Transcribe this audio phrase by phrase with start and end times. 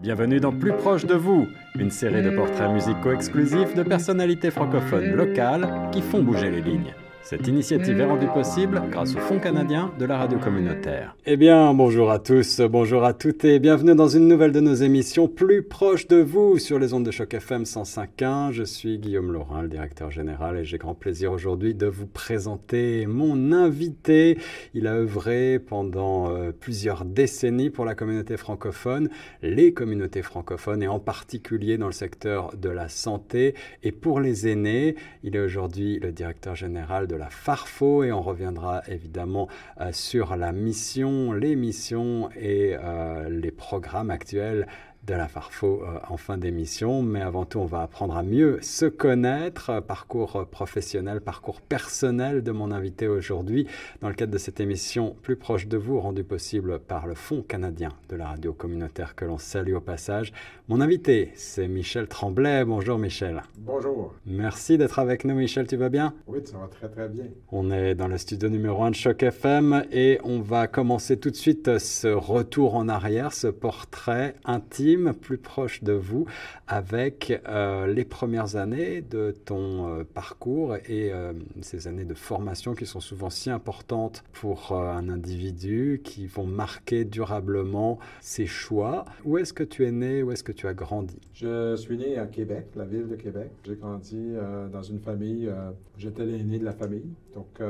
[0.00, 5.10] Bienvenue dans Plus proche de vous, une série de portraits musicaux exclusifs de personnalités francophones
[5.10, 6.94] locales qui font bouger les lignes.
[7.28, 11.14] Cette initiative est rendue possible grâce au Fonds canadien de la radio communautaire.
[11.26, 14.72] Eh bien, bonjour à tous, bonjour à toutes et bienvenue dans une nouvelle de nos
[14.72, 18.52] émissions plus proche de vous sur les ondes de choc FM 105.1.
[18.52, 23.04] Je suis Guillaume Laurin, le directeur général, et j'ai grand plaisir aujourd'hui de vous présenter
[23.04, 24.38] mon invité.
[24.72, 29.10] Il a œuvré pendant euh, plusieurs décennies pour la communauté francophone,
[29.42, 34.48] les communautés francophones et en particulier dans le secteur de la santé et pour les
[34.48, 34.96] aînés.
[35.24, 39.48] Il est aujourd'hui le directeur général de la Farfo et on reviendra évidemment
[39.80, 44.66] euh, sur la mission, les missions et euh, les programmes actuels
[45.08, 47.02] de la Farfo euh, en fin d'émission.
[47.02, 49.80] Mais avant tout, on va apprendre à mieux se connaître.
[49.80, 53.66] Parcours professionnel, parcours personnel de mon invité aujourd'hui
[54.02, 57.42] dans le cadre de cette émission plus proche de vous, rendue possible par le Fonds
[57.42, 60.32] canadien de la radio communautaire que l'on salue au passage.
[60.68, 62.66] Mon invité, c'est Michel Tremblay.
[62.66, 63.42] Bonjour Michel.
[63.56, 64.12] Bonjour.
[64.26, 66.12] Merci d'être avec nous Michel, tu vas bien?
[66.26, 67.24] Oui, ça va très très bien.
[67.50, 71.30] On est dans le studio numéro 1 de Choc FM et on va commencer tout
[71.30, 76.26] de suite ce retour en arrière, ce portrait intime plus proche de vous,
[76.66, 82.74] avec euh, les premières années de ton euh, parcours et euh, ces années de formation
[82.74, 89.04] qui sont souvent si importantes pour un individu, qui vont marquer durablement ses choix.
[89.24, 90.22] Où est-ce que tu es né?
[90.22, 91.18] Où est-ce que tu as grandi?
[91.32, 93.50] Je suis né à Québec, la ville de Québec.
[93.64, 94.34] J'ai grandi
[94.72, 95.50] dans une famille,
[95.96, 97.10] j'étais l'aîné de la famille.
[97.34, 97.60] Donc,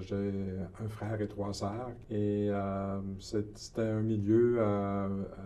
[0.00, 0.32] j'ai
[0.82, 1.90] un frère et trois sœurs.
[2.10, 2.50] Et
[3.18, 4.58] c'était un milieu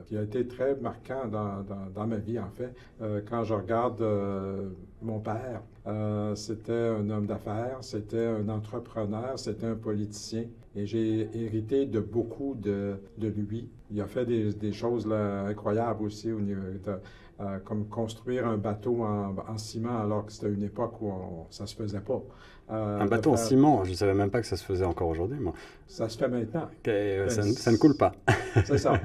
[0.06, 0.74] qui a été très
[1.08, 2.74] marquant dans, dans, ma vie, en fait.
[3.00, 4.68] Euh, quand je regarde euh,
[5.02, 10.44] mon père, euh, c'était un homme d'affaires, c'était un entrepreneur, c'était un politicien.
[10.74, 13.68] Et j'ai hérité de beaucoup de, de, lui.
[13.90, 16.98] Il a fait des, des choses là, incroyables aussi, au niveau de,
[17.64, 21.12] comme construire un bateau en, en ciment alors que c'était une époque où
[21.50, 22.22] ça ne se faisait pas.
[22.70, 25.08] Euh, un bateau en ciment, je ne savais même pas que ça se faisait encore
[25.08, 25.52] aujourd'hui, moi.
[25.86, 26.68] Ça se fait maintenant.
[26.88, 28.12] Euh, ça, ça, ne coule pas.
[28.64, 29.00] C'est ça.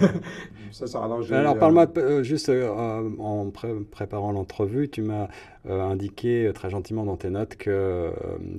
[0.72, 1.04] Ça.
[1.04, 3.50] Alors, Alors parle-moi euh, juste en
[3.90, 5.28] préparant l'entrevue, tu m'as
[5.68, 8.10] indiqué très gentiment dans tes notes que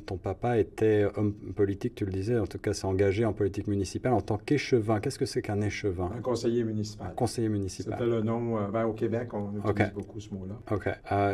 [0.06, 3.68] ton papa était homme politique, tu le disais, en tout cas s'est engagé en politique
[3.68, 5.00] municipale en tant qu'échevin.
[5.00, 6.12] Qu'est-ce que c'est qu'un échevin?
[6.16, 7.08] Un conseiller municipal.
[7.08, 7.96] Un conseiller municipal.
[7.98, 10.56] C'était le nom, ben, au Québec, on utilise beaucoup ce mot-là.
[10.72, 10.88] OK.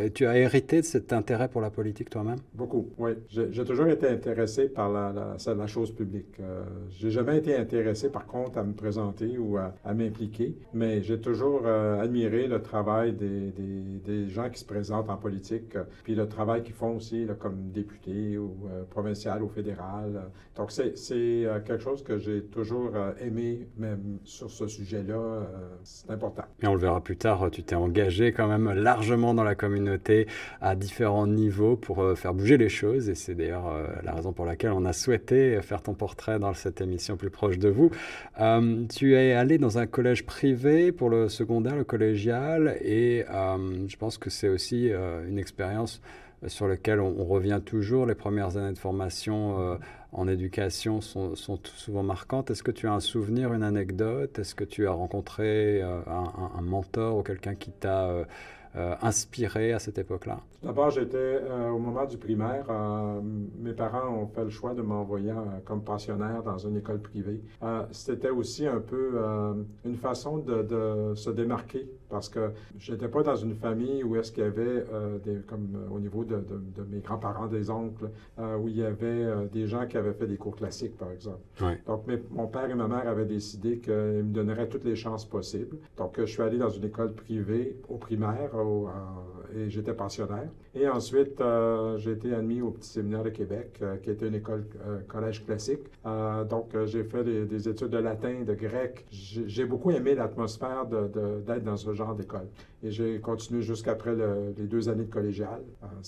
[0.06, 2.40] et tu as hérité de cet intérêt pour la politique toi-même?
[2.54, 3.12] Beaucoup, oui.
[3.30, 6.40] J'ai toujours été intéressé par la, la, la chose publique.
[6.40, 11.20] Euh, j'ai jamais été intéressé, par contre, à me présenter ou à, m'impliquer, mais j'ai
[11.20, 15.84] toujours euh, admiré le travail des, des, des, gens qui se présentent en politique, euh,
[16.04, 20.30] puis le travail qu'ils font aussi comme députés ou euh, provincial ou fédéral.
[20.56, 20.94] Donc, c'est
[21.66, 25.48] quelque chose que j'ai toujours aimé, même sur ce sujet-là.
[25.84, 26.44] c'est important.
[26.62, 30.28] Et on le verra plus tard, tu t'es engagé quand même largement dans la communauté
[30.60, 34.46] à différents niveaux pour faire bouger les choses et c'est d'ailleurs euh, la raison pour
[34.46, 37.92] laquelle on a souhaité faire ton portrait dans cette émission plus proche de vous.
[38.40, 43.88] Euh, tu es allé dans un collège privé pour le secondaire, le collégial, et euh,
[43.88, 45.49] je pense que c'est aussi une expérience
[46.48, 48.06] sur laquelle on, revient toujours.
[48.06, 49.78] Les premières années de formation
[50.14, 52.50] en éducation sont, souvent marquantes.
[52.52, 54.40] Est-ce que tu as un souvenir, une anecdote?
[54.40, 58.26] Est-ce que tu as rencontré un, un, mentor ou quelqu'un qui t'a
[58.76, 60.42] euh, inspiré à cette époque-là?
[60.62, 62.68] D'abord, j'étais euh, au moment du primaire.
[62.70, 63.20] Euh,
[63.58, 65.34] mes parents ont fait le choix de m'envoyer
[65.66, 67.42] comme pensionnaire dans une école privée.
[67.92, 69.18] C'était aussi un peu
[69.86, 74.44] une façon de, se démarquer parce que j'étais pas dans une famille où est-ce qu'il
[74.44, 74.84] y avait,
[75.24, 76.44] des, comme au niveau de,
[76.90, 80.56] mes grands-parents, des oncles, où il y avait des gens qui avaient fait des cours
[80.56, 81.40] classiques, par exemple.
[81.88, 85.78] Donc, mon père et ma mère avaient décidé qu'ils me donneraient toutes les chances possibles.
[85.98, 88.59] Donc, je suis allé dans une école privée au primaire
[89.56, 90.50] et j'étais pensionnaire.
[90.76, 94.36] Et ensuite, euh, j'ai été admis au Petit Séminaire de Québec, euh, qui était une
[94.36, 95.82] école euh, collège classique.
[96.50, 99.06] donc, j'ai fait des, études de latin, de grec.
[99.10, 102.48] J'ai beaucoup aimé l'atmosphère d'être dans ce genre d'école.
[102.82, 105.62] Et j'ai continué jusqu'après les deux années de collégial.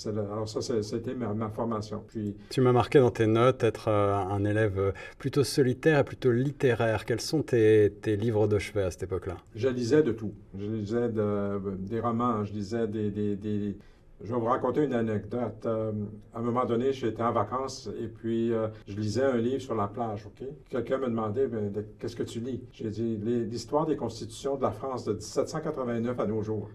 [0.05, 2.03] alors ça, c'était ma, ma, formation.
[2.07, 7.05] Puis, tu m'as marqué dans tes notes être un élève plutôt solitaire et plutôt littéraire.
[7.05, 9.37] Quels sont tes, tes livres de chevet à cette époque-là?
[9.55, 10.33] Je lisais de tout.
[10.57, 13.77] Je lisais de, des romans, je lisais des, des,
[14.23, 15.65] Je vais vous raconter une anecdote.
[15.65, 15.91] Euh,
[16.33, 19.75] à un moment donné, j'étais en vacances et puis euh, je lisais un livre sur
[19.75, 20.47] la plage, OK?
[20.69, 22.63] Quelqu'un me demandait, ben, qu'est-ce que tu lis?
[22.71, 26.69] J'ai dit, l'histoire des constitutions de la France de 1789 à nos jours.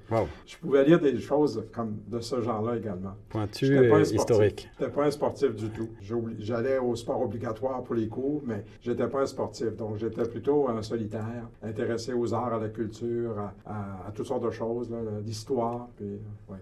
[0.46, 3.14] Je pouvais lire des choses comme de ce genre-là également.
[3.28, 4.68] Pointu et historique.
[4.78, 5.88] Je n'étais pas un sportif du tout.
[6.38, 9.76] J'allais au sport obligatoire pour les cours, mais je n'étais pas un sportif.
[9.76, 14.50] Donc, j'étais plutôt un solitaire, intéressé aux arts, à la culture, à, toutes sortes de
[14.50, 14.92] choses,
[15.24, 15.88] l'histoire.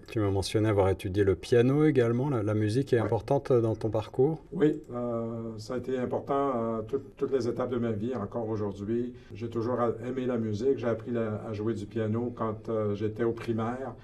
[0.09, 2.29] Tu me mentionnais avoir étudié le piano également.
[2.29, 4.43] La, musique est importante dans ton parcours?
[4.53, 6.83] Oui, euh, ça a été important euh,
[7.17, 9.15] toutes les étapes de ma vie, encore aujourd'hui.
[9.35, 10.79] J'ai toujours aimé la musique.
[10.79, 13.95] J'ai appris à jouer du piano quand euh, j'étais au primaire.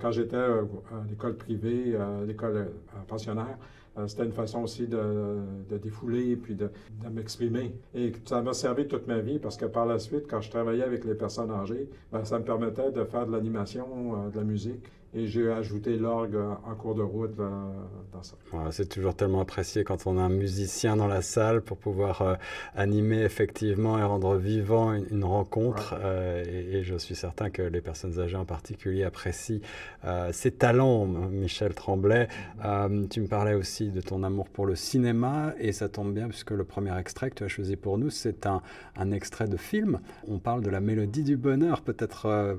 [0.00, 0.62] quand j'étais à
[1.10, 2.70] l'école privée, à l'école
[3.08, 3.58] pensionnaire,
[4.06, 6.68] c'était une façon aussi de, défouler et puis de,
[7.02, 7.74] de m'exprimer.
[7.92, 10.84] Et ça m'a servi toute ma vie parce que par la suite, quand je travaillais
[10.84, 14.84] avec les personnes âgées, ben, ça me permettait de faire de l'animation, de la musique
[15.14, 18.36] et j'ai ajouté l'orgue en cours de route dans ça.
[18.70, 22.34] c'est toujours tellement apprécié quand on a un musicien dans la salle pour pouvoir euh,
[22.74, 25.94] animer effectivement et rendre vivant une, rencontre.
[26.00, 29.60] Euh, et, je suis certain que les personnes âgées en particulier apprécient
[30.04, 32.28] euh, ses talents, Michel Tremblay.
[33.10, 36.50] tu me parlais aussi de ton amour pour le cinéma et ça tombe bien puisque
[36.50, 38.62] le premier extrait que tu as choisi pour nous, c'est un,
[38.96, 40.00] un, extrait de film.
[40.28, 41.82] On parle de la mélodie du bonheur.
[41.82, 42.58] Peut-être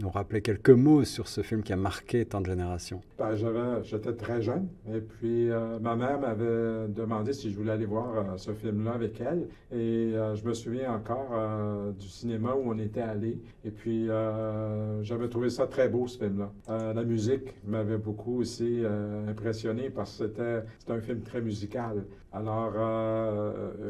[0.00, 1.95] nous rappeler quelques mots sur ce film qui a marqué
[2.28, 3.00] tant de générations?
[3.18, 3.34] Ben,
[3.82, 8.16] j'étais très jeune et puis euh, ma mère m'avait demandé si je voulais aller voir
[8.16, 9.48] euh, ce film-là avec elle.
[9.72, 11.30] Et euh, je me souviens encore
[11.98, 13.38] du cinéma où on était allé.
[13.64, 14.08] Et puis
[15.02, 16.50] j'avais trouvé ça très beau, ce film-là.
[16.68, 18.82] la musique m'avait beaucoup aussi
[19.28, 22.04] impressionné parce que c'était un film très musical.
[22.36, 22.74] Alors,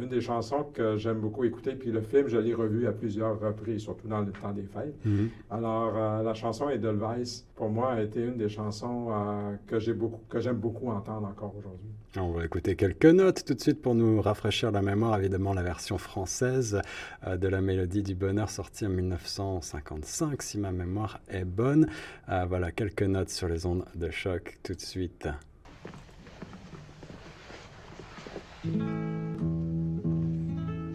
[0.00, 3.40] une des chansons que j'aime beaucoup écouter, puis le film, je l'ai revu à plusieurs
[3.40, 4.94] reprises, surtout dans le temps des fêtes.
[5.06, 5.28] Mm-hmm.
[5.50, 10.20] Alors, la chanson Edelweiss, pour moi, a été une des chansons euh, que j'ai beaucoup,
[10.38, 11.88] j'aime beaucoup entendre encore aujourd'hui.
[12.16, 15.18] On va écouter quelques notes tout de suite pour nous rafraîchir la mémoire.
[15.18, 16.80] Évidemment, la version française
[17.26, 21.88] euh, de la mélodie du bonheur sortie en 1955, si ma mémoire est bonne.
[22.28, 25.28] Euh, voilà quelques notes sur les ondes de choc tout de suite.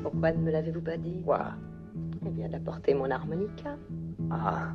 [0.03, 1.53] Pourquoi ne me l'avez-vous pas dit Quoi
[2.25, 3.75] Eh bien, d'apporter mon harmonica.
[4.29, 4.73] Ah.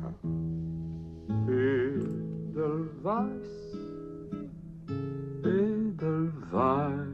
[1.47, 3.47] Edelweiss,
[5.43, 7.06] Edelweiss,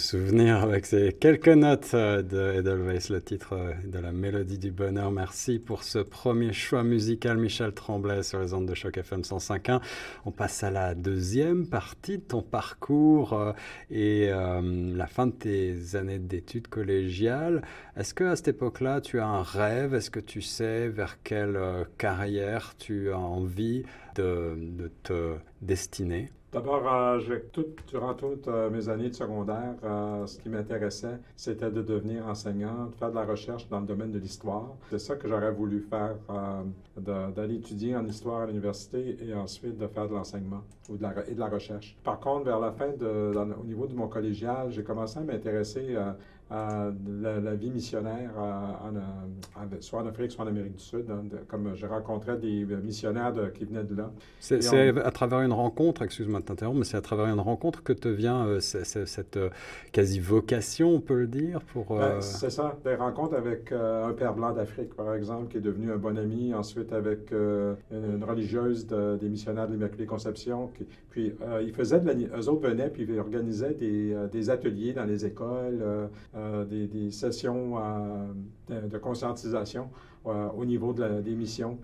[0.00, 4.70] Souvenirs avec ces quelques notes euh, de Edelweiss, le titre euh, de la mélodie du
[4.72, 5.10] bonheur.
[5.10, 9.80] Merci pour ce premier choix musical, Michel Tremblay, sur les ondes de choc FM 105.1.
[10.24, 13.52] On passe à la deuxième partie de ton parcours euh,
[13.90, 17.62] et la fin de tes années d'études collégiales.
[17.96, 19.94] Est-ce que à cette époque-là, tu as un rêve?
[19.94, 21.58] Est-ce que tu sais vers quelle
[21.98, 23.84] carrière tu as envie
[24.16, 26.30] de te destiner?
[26.52, 27.20] D'abord, euh,
[27.86, 32.86] durant toutes euh, mes années de secondaire, euh, ce qui m'intéressait, c'était de devenir enseignant,
[32.86, 34.74] de faire de la recherche dans le domaine de l'histoire.
[34.90, 36.16] C'est ça que j'aurais voulu faire,
[36.96, 41.48] d'aller étudier en histoire à l'université et ensuite de faire de l'enseignement et de la
[41.48, 41.96] recherche.
[42.02, 45.96] Par contre, vers la fin, au niveau de mon collégial, j'ai commencé à m'intéresser
[46.50, 51.74] à la, vie missionnaire, en, soit en Afrique, soit en Amérique du Sud, hein, comme
[51.74, 54.10] je rencontrais des missionnaires qui venaient de là.
[54.38, 57.92] C'est à travers une rencontre, excuse-moi de t'interrompre, mais c'est à travers une rencontre que
[57.92, 59.50] te vient euh, cette euh,
[59.92, 61.96] quasi-vocation, on peut le dire pour...
[61.96, 65.62] Ben, euh, c'est ça, des rencontres avec un père blanc d'Afrique, par exemple, qui est
[65.62, 71.32] devenu un bon ami, ensuite avec une, religieuse des missionnaires de l'Immaculée Conception, qui, puis
[71.62, 75.26] ils faisaient de la, eux autres venaient, puis ils organisaient des, des ateliers dans les
[75.26, 75.82] écoles,
[76.40, 79.90] euh, des, sessions euh, de, conscientisation
[80.26, 81.78] euh, au niveau de la, des missions.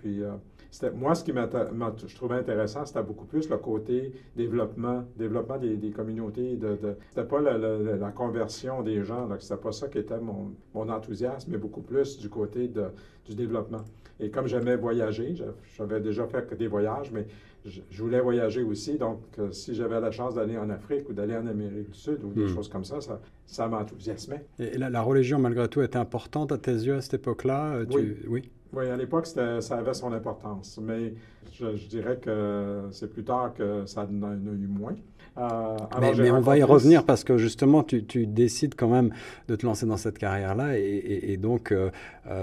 [0.94, 6.56] Moi, ce qui je trouvais intéressant, c'était beaucoup plus le côté développement, développement des, communautés.
[6.56, 11.50] De, de c'était pas la, conversion des gens, c'était pas ça qui était mon, enthousiasme,
[11.50, 12.86] mais beaucoup plus du côté de,
[13.26, 13.84] du développement.
[14.18, 15.34] Et comme j'aimais voyager,
[15.76, 17.26] j'avais déjà fait des voyages, mais
[17.66, 18.96] je, voulais voyager aussi.
[18.96, 22.22] Donc, euh, si j'avais la chance d'aller en Afrique ou d'aller en Amérique du Sud
[22.24, 22.54] ou des hmm.
[22.54, 24.46] choses comme ça, ça, ça m'enthousiasmait.
[24.58, 27.74] Et la, la, religion, malgré tout, était importante à tes yeux à cette époque-là?
[27.74, 28.50] Euh, oui, oui.
[28.72, 31.14] Oui, à l'époque, ça avait son importance, mais
[31.52, 34.96] je, dirais que c'est plus tard que ça en a eu moins.
[35.38, 39.12] Euh, mais, on va y revenir parce que justement, tu, décides quand même
[39.48, 41.90] de te lancer dans cette carrière-là et, donc euh,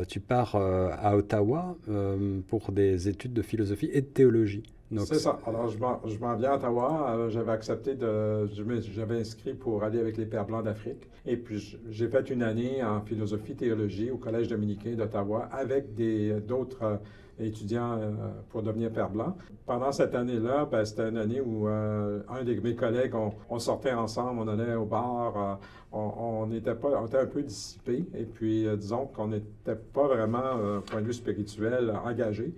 [0.08, 1.76] tu pars à Ottawa
[2.48, 4.64] pour des études de philosophie et de théologie.
[5.00, 5.40] C'est ça.
[5.46, 5.78] Alors, je
[6.20, 7.28] m'en viens à Ottawa.
[7.30, 8.48] J'avais accepté de.
[8.94, 11.10] J'avais inscrit pour aller avec les Pères Blancs d'Afrique.
[11.26, 15.96] Et puis, j'ai fait une année en philosophie-théologie au Collège dominicain d'Ottawa avec
[16.46, 17.00] d'autres
[17.40, 18.12] étudiants euh,
[18.50, 19.36] pour devenir père blanc.
[19.66, 23.14] Pendant cette année-là, ben, c'était une année où euh, un de mes collègues,
[23.50, 25.56] on, sortait ensemble, on allait au bar, euh,
[25.94, 30.82] on, était pas, on était un peu dissipé et puis disons qu'on n'était pas vraiment,
[30.86, 32.54] point de vue spirituel, engagé.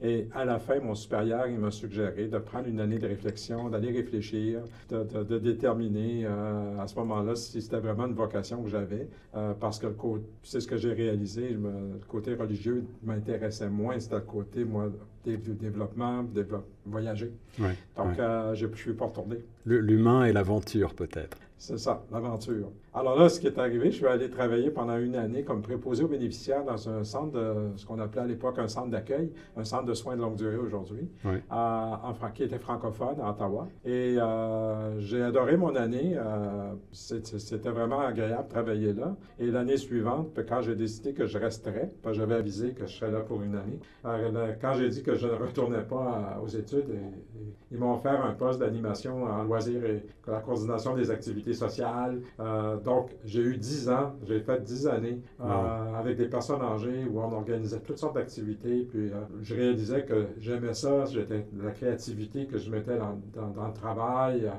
[0.00, 3.68] Et à la fin, mon supérieur, il m'a suggéré de prendre une année de réflexion,
[3.68, 9.08] d'aller réfléchir, de, déterminer à ce moment-là si c'était vraiment une vocation que j'avais,
[9.60, 9.88] parce que
[10.42, 14.90] c'est ce que j'ai réalisé, le côté religieux m'intéressait moins, c'était côté, moi,
[15.34, 16.24] développement,
[16.84, 17.32] voyager.
[17.58, 19.36] Donc, euh, je ne suis pas retourné.
[19.64, 21.38] L'humain et l'aventure, peut-être.
[21.58, 22.70] C'est ça, l'aventure.
[22.92, 26.04] Alors là, ce qui est arrivé, je suis allé travailler pendant une année comme préposé
[26.04, 29.64] aux bénéficiaires dans un centre de ce qu'on appelait à l'époque un centre d'accueil, un
[29.64, 31.08] centre de soins de longue durée aujourd'hui,
[32.34, 33.68] qui était francophone à Ottawa.
[33.84, 36.14] Et euh, j'ai adoré mon année.
[36.16, 39.16] Euh, c'était vraiment agréable de travailler là.
[39.38, 42.96] Et l'année suivante, quand j'ai décidé que je resterais, parce que j'avais avisé que je
[42.96, 43.78] serais là pour une année,
[44.60, 46.90] quand j'ai dit que je ne retournais pas aux études,
[47.70, 52.20] ils m'ont offert un poste d'animation en loisirs et la coordination des activités sociales.
[52.40, 57.06] Euh, donc, j'ai eu dix ans, j'ai fait dix années euh, avec des personnes âgées
[57.10, 58.86] où on organisait toutes sortes d'activités.
[58.90, 63.66] Puis, euh, je réalisais que j'aimais ça, j'étais la créativité que je mettais dans, dans,
[63.66, 64.50] le travail,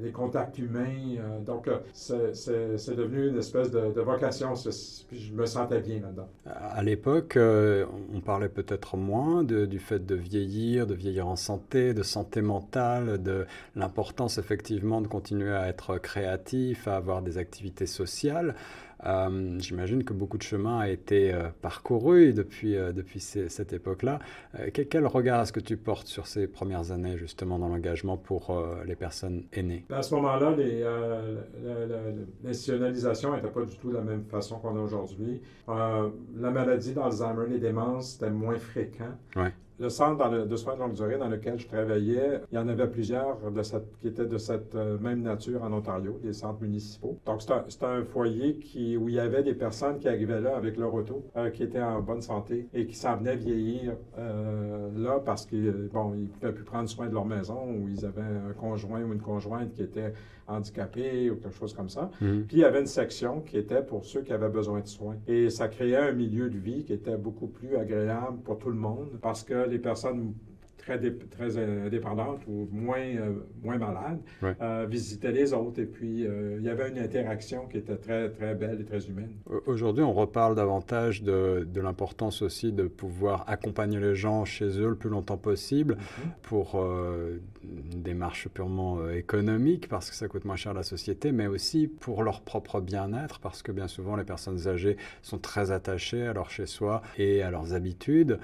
[0.00, 1.16] les contacts humains.
[1.44, 4.54] donc, c'est devenu une espèce de, de vocation.
[5.08, 6.28] Puis, je me sentais bien là-dedans.
[6.46, 11.94] À l'époque, on parlait peut-être moins de, du fait de vieillir, de vieillir en santé,
[11.94, 17.86] de santé mentale, de l'importance effectivement de continuer à être créatif, à avoir des activités
[17.86, 18.54] sociales.
[19.06, 24.18] Euh, j'imagine que beaucoup de chemin a été euh, parcouru depuis, euh, depuis cette époque-là.
[24.72, 28.96] quel regard est-ce que tu portes sur ces premières années justement dans l'engagement pour les
[28.96, 29.84] personnes aînées?
[29.90, 30.54] À ce moment-là,
[32.44, 35.40] l'institutionnalisation n'était pas du tout de la même façon qu'on a aujourd'hui.
[35.68, 39.16] la maladie d'Alzheimer, les démences, c'était moins fréquent.
[39.36, 39.52] Ouais.
[39.80, 42.86] Le centre de soins de longue durée dans lequel je travaillais, il y en avait
[42.86, 47.18] plusieurs de cette, qui étaient de cette euh, même nature en Ontario, des centres municipaux.
[47.24, 50.76] Donc, c'était un, foyer qui, où il y avait des personnes qui arrivaient là avec
[50.76, 55.18] leur auto, euh, qui étaient en bonne santé et qui s'en venaient vieillir euh, là
[55.24, 58.52] parce qu'ils bon, ils pouvaient plus prendre soin de leur maison ou ils avaient un
[58.52, 60.12] conjoint ou une conjointe qui était
[60.50, 62.10] handicapé ou quelque chose comme ça.
[62.20, 62.44] Mhm.
[62.46, 65.16] Puis il y avait une section qui était pour ceux qui avaient besoin de soins.
[65.26, 68.76] Et ça créait un milieu de vie qui était beaucoup plus agréable pour tout le
[68.76, 70.34] monde parce que les personnes
[70.80, 70.98] très,
[71.30, 75.80] très indépendante ou moins, euh, moins malade, euh, visiter les autres.
[75.80, 79.06] Et puis, euh, il y avait une interaction qui était très, très belle et très
[79.06, 79.30] humaine.
[79.66, 84.88] Aujourd'hui, on reparle davantage de, de l'importance aussi de pouvoir accompagner les gens chez eux
[84.88, 86.42] le plus longtemps possible mm-hmm.
[86.42, 86.84] pour
[87.62, 92.22] démarche purement économique, parce que ça coûte moins cher à la société, mais aussi pour
[92.22, 96.50] leur propre bien-être, parce que bien souvent, les personnes âgées sont très attachées à leur
[96.50, 98.38] chez-soi et à leurs habitudes.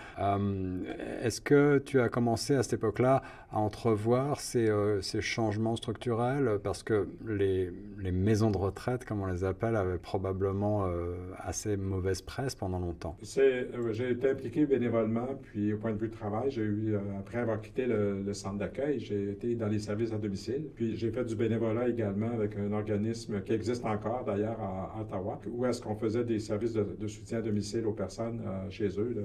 [1.23, 6.59] Est-ce que tu as commencé à cette époque-là à entrevoir ces, euh, ces, changements structurels?
[6.63, 11.77] Parce que les, les, maisons de retraite, comme on les appelle, avaient probablement euh, assez
[11.77, 13.17] mauvaise presse pendant longtemps.
[13.39, 17.39] Euh, j'ai été impliqué bénévolement, puis au point de vue de travail, j'ai eu, après
[17.39, 21.25] avoir quitté le, centre d'accueil, j'ai été dans les services à domicile, puis j'ai fait
[21.25, 25.97] du bénévolat également avec un organisme qui existe encore d'ailleurs à, Ottawa, où est-ce qu'on
[25.97, 29.17] faisait des services de, soutien à domicile aux personnes chez eux,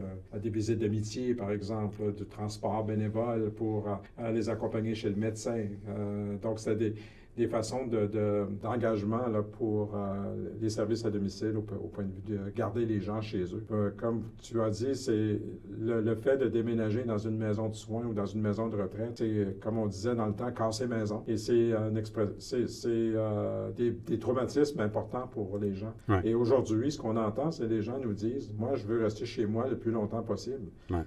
[0.42, 3.88] des visites d'amitié par exemple, du transport bénévole pour
[4.32, 5.66] les accompagner chez le médecin.
[5.90, 6.94] Euh, donc, c'est des,
[7.38, 7.88] des façons
[8.62, 13.00] d'engagement de, pour euh, les services à domicile au, point de vue de garder les
[13.00, 13.64] gens chez eux.
[13.72, 15.40] Euh, comme tu as dit, c'est
[15.80, 19.14] le, fait de déménager dans une maison de soins ou dans une maison de retraite,
[19.16, 21.24] c'est comme on disait dans le temps, casser maison.
[21.28, 21.90] Et c'est euh,
[23.72, 25.94] des, des, traumatismes importants pour les gens.
[26.24, 29.46] Et aujourd'hui, ce qu'on entend, c'est les gens nous disent, moi, je veux rester chez
[29.46, 30.68] moi le plus longtemps possible.
[30.90, 31.04] Ouais,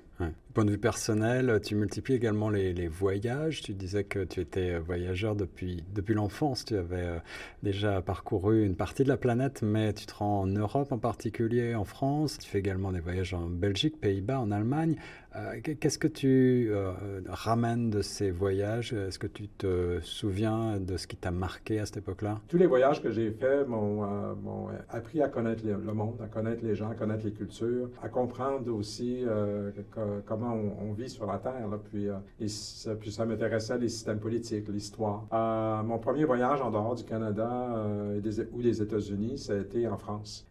[0.55, 3.61] point de vue personnel, tu multiplies également les, voyages.
[3.61, 6.65] Tu disais que tu étais voyageur depuis, depuis l'enfance.
[6.65, 7.19] Tu avais euh,
[7.65, 11.75] déjà parcouru une partie de la planète, mais tu te rends en Europe en particulier,
[11.75, 12.39] en France.
[12.39, 14.97] Tu fais également des voyages en Belgique, Pays-Bas, en Allemagne.
[15.37, 16.93] Euh, qu'est-ce que tu euh,
[17.27, 18.93] ramènes de ces voyages?
[18.93, 22.41] Est-ce que tu te souviens de ce qui t'a marqué à cette époque-là?
[22.49, 26.75] Tous les voyages que j'ai faits m'ont appris à connaître le monde, à connaître les
[26.75, 29.25] gens, à connaître les cultures, à comprendre aussi
[30.27, 31.69] comment on, vit sur la Terre.
[31.91, 32.09] puis,
[32.49, 35.25] ça, puis ça m'intéressait les systèmes politiques, l'histoire.
[35.85, 37.85] mon premier voyage en dehors du Canada
[38.53, 40.47] ou des États-Unis, ça a été en France.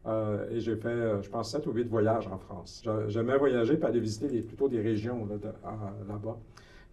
[0.52, 2.84] et j'ai fait, je pense, sept ou huit voyages en France.
[3.08, 5.28] J'aimais voyager et aller visiter les, plutôt des régions
[6.08, 6.38] là-bas.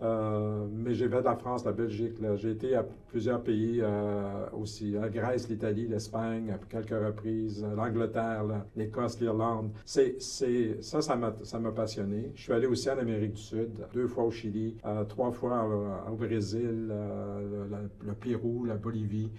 [0.03, 2.15] Euh, mais j'ai fait la France, la Belgique.
[2.37, 4.93] J'ai été à plusieurs pays euh, aussi.
[4.93, 8.45] La Grèce, l'Italie, l'Espagne, à quelques reprises, l'Angleterre,
[8.77, 9.73] l'Écosse, l'Irlande.
[9.85, 12.33] Ça, ça m'a, ça m'a passionné.
[12.35, 15.69] Je suis allé aussi en Amérique du Sud, deux fois au Chili, euh, trois fois
[16.11, 19.31] au Brésil, le Pérou, la Bolivie.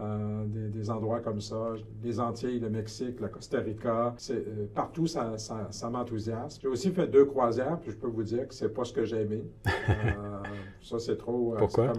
[0.00, 5.36] Euh, des, endroits comme ça, les Antilles, le Mexique, la Costa Rica, euh, partout ça,
[5.36, 6.58] ça, m'enthousiasme.
[6.62, 9.04] J'ai aussi fait deux croisières, puis je peux vous dire que c'est pas ce que
[9.04, 9.42] j'ai aimé.
[9.90, 10.42] Euh,
[10.82, 11.54] ça c'est trop.
[11.58, 11.92] Pourquoi?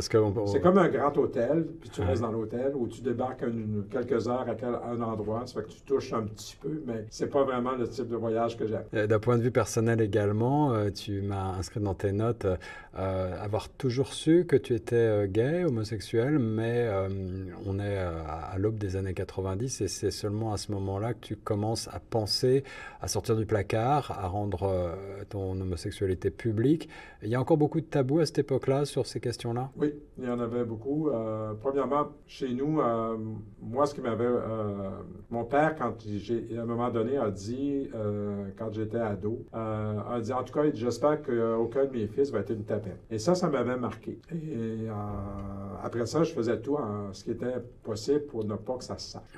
[0.00, 3.44] C'est comme un grand hôtel, puis tu restes dans l'hôtel, où tu débarques
[3.90, 7.28] quelques heures à, un endroit, ça fait que tu touches un petit peu, mais c'est
[7.28, 9.06] pas vraiment le type de voyage que j'aime.
[9.06, 12.46] D'un point de vue personnel également, euh, tu m'as inscrit dans tes notes
[12.98, 16.88] euh, avoir toujours su que tu étais euh, gay, homosexuel, mais
[17.64, 21.36] on est à l'aube des années 90 et c'est seulement à ce moment-là que tu
[21.36, 22.64] commences à penser
[23.00, 24.94] à sortir du placard, à rendre
[25.28, 26.88] ton homosexualité publique.
[27.22, 29.70] Il y a encore beaucoup de tabous à cette époque-là sur ces questions-là?
[29.76, 29.85] Oui,
[30.18, 31.10] il y en avait beaucoup.
[31.10, 33.16] Euh, premièrement, chez nous, euh,
[33.60, 34.24] moi, ce qui m'avait...
[34.24, 34.90] Euh,
[35.30, 37.90] mon père, quand j'ai, à un moment donné, a dit,
[38.56, 42.50] quand j'étais ado, a dit, en tout cas, j'espère qu'aucun de mes fils va être
[42.50, 43.00] une tapette.
[43.10, 44.18] Et ça, ça m'avait marqué.
[44.32, 44.86] Et
[45.82, 48.96] après ça, je faisais tout en, ce qui était possible pour ne pas que ça
[48.98, 49.36] se sache.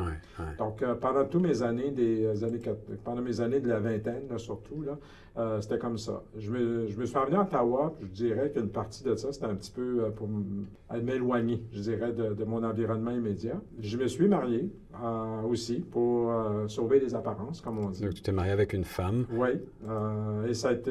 [0.59, 2.61] Donc, pendant toutes mes années, des années,
[3.02, 4.99] pendant mes années de la vingtaine, surtout, là,
[5.38, 6.25] euh, c'était comme ça.
[6.37, 9.47] Je me, je me suis emmené à Ottawa, je dirais qu'une partie de ça, c'était
[9.47, 10.28] un petit peu euh, pour
[11.00, 13.61] m'éloigner, je dirais, de, mon environnement immédiat.
[13.78, 16.33] Je me suis marié euh, aussi pour
[16.66, 18.02] sauver les apparences, comme on dit.
[18.02, 19.26] Donc, tu t'es marié avec une femme?
[19.30, 19.50] Oui.
[20.49, 20.90] et ça a été,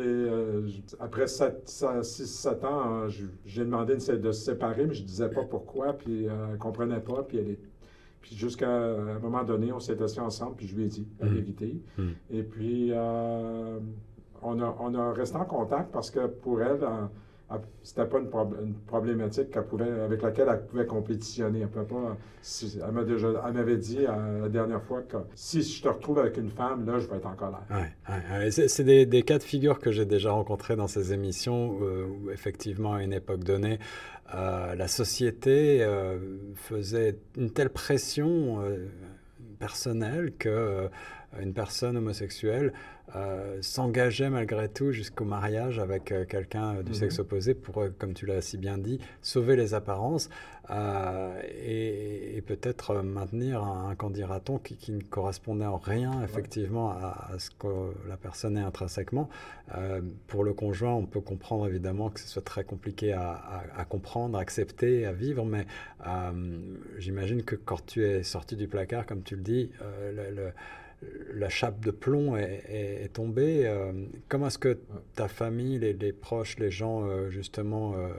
[1.00, 3.08] après 6-7 ans,
[3.46, 7.02] j'ai demandé de, se séparer, mais je ne disais pas pourquoi, puis elle ne comprenait
[7.02, 7.60] pas, puis elle est
[8.20, 11.28] puis jusqu'à un moment donné, on s'est assis ensemble, puis je lui ai dit la
[11.28, 11.34] mmh.
[11.34, 11.82] vérité.
[11.98, 12.04] Mmh.
[12.32, 12.92] Et puis,
[14.48, 16.80] on a, resté en contact parce que pour elle,
[17.82, 21.62] c'était pas une, problématique pouvait, avec laquelle elle pouvait compétitionner.
[21.62, 22.18] Elle, pas,
[23.54, 27.00] m'avait dit euh, la dernière fois que si je te retrouve avec une femme, là,
[27.00, 27.64] je vais être en colère.
[27.72, 32.06] Ouais, C'est des, des, cas de figure que j'ai déjà rencontrés dans ces émissions euh,
[32.06, 33.80] où, effectivement, à une époque donnée,
[34.36, 35.88] euh, la société
[36.56, 38.62] faisait une telle pression
[39.58, 40.90] personnelle que
[41.42, 42.74] une personne homosexuelle
[43.16, 46.94] euh, s'engageait malgré tout jusqu'au mariage avec euh, quelqu'un du mhm.
[46.94, 50.30] sexe opposé pour, euh, comme tu l'as si bien dit, sauver les apparences
[50.70, 57.68] et, peut-être maintenir un, candidaton qui, ne correspondait en rien effectivement à, ce que
[58.08, 59.30] la personne est intrinsèquement.
[60.28, 64.38] pour le conjoint, on peut comprendre évidemment que ce soit très compliqué à, à comprendre,
[64.38, 65.66] à accepter, à vivre, mais
[66.98, 69.72] j'imagine que quand tu es sorti du placard, comme tu le dis,
[70.14, 70.52] le
[71.34, 73.68] la chape de plomb est, tombée.
[73.68, 73.92] Euh,
[74.28, 74.80] comment est-ce que
[75.16, 78.10] ta famille, les, proches, les gens euh, justement euh,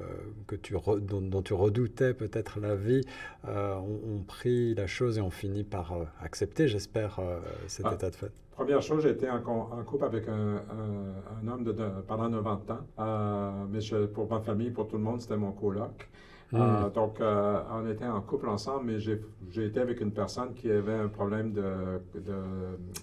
[0.47, 3.03] que tu dont, tu redoutais peut-être la vie,
[3.47, 7.21] ont, pris la chose et ont fini par accepter, j'espère,
[7.67, 8.33] cet ah, état de fait?
[8.53, 9.41] Première chose, j'ai été en,
[9.85, 11.73] couple avec un, homme de,
[12.07, 16.09] pendant 90 ans, mais pour ma famille, pour tout le monde, c'était mon coloc.
[16.53, 16.57] Hmm.
[16.61, 20.71] Euh, donc, euh, on était en couple ensemble, mais j'ai été avec une personne qui
[20.71, 22.01] avait un problème de,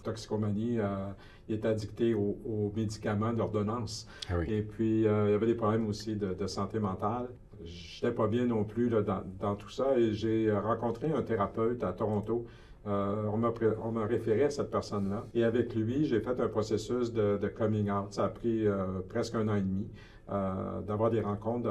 [0.04, 0.80] toxicomanie.
[0.80, 1.10] Euh,
[1.48, 4.08] il était addicté aux, médicaments d'ordonnance.
[4.30, 7.28] Ah Et puis, il y avait des problèmes aussi de, santé mentale.
[7.64, 9.98] Je n'étais pas bien non plus dans, tout ça.
[9.98, 12.48] Et j'ai rencontré un thérapeute à Toronto.
[12.86, 13.38] on
[13.92, 15.28] m'a référé à cette personne-là.
[15.36, 18.12] Et avec lui, j'ai fait un processus de, de, coming out.
[18.12, 18.66] Ça a pris
[19.08, 19.88] presque un an et demi.
[20.32, 21.70] Euh, d'avoir des rencontres.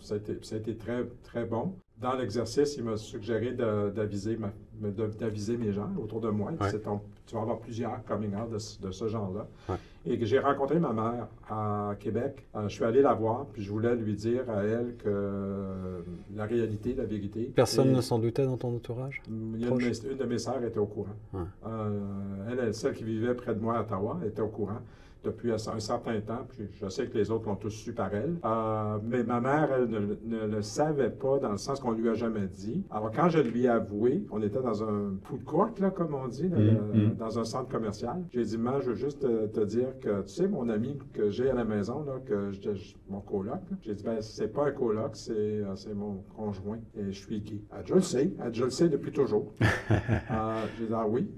[0.00, 1.74] ça, a été, ça, a été, très, très bon.
[1.98, 4.36] Dans l'exercice, il m'a suggéré d'aviser
[5.56, 6.52] mes gens autour de moi.
[6.60, 9.48] tu vas avoir plusieurs coming out de, ce genre-là.
[10.04, 12.46] Et que j'ai rencontré ma mère à Québec.
[12.54, 16.04] Euh, je suis allé la voir, puis je voulais lui dire à elle que
[16.34, 17.50] la réalité, la vérité.
[17.54, 19.22] Personne ne s'en doutait dans ton entourage?
[19.26, 19.56] une,
[20.18, 21.16] de mes sœurs était au courant.
[21.66, 24.80] Euh, elle, celle qui vivait près de moi à Ottawa, était au courant.
[25.26, 26.46] Depuis un, certain temps.
[26.48, 28.36] Puis je sais que les autres l'ont tous su par elle.
[28.44, 32.14] Euh, mais ma mère, elle ne, le savait pas dans le sens qu'on lui a
[32.14, 32.84] jamais dit.
[32.90, 36.28] Alors quand je lui ai avoué, on était dans un food court, là, comme on
[36.28, 37.16] dit, mm-hmm.
[37.16, 38.24] dans un centre commercial.
[38.32, 41.50] J'ai dit, maman, je veux juste te, dire que, tu sais, mon ami que j'ai
[41.50, 45.16] à la maison, là, que je, mon coloc, j'ai dit, ben, c'est pas un coloc,
[45.16, 47.36] c'est mon conjoint et je suis.
[47.36, 48.30] Elle dit, je le sais.
[48.44, 49.52] Elle je le sais depuis toujours.
[49.90, 51.28] euh, j'ai dit, ah oui?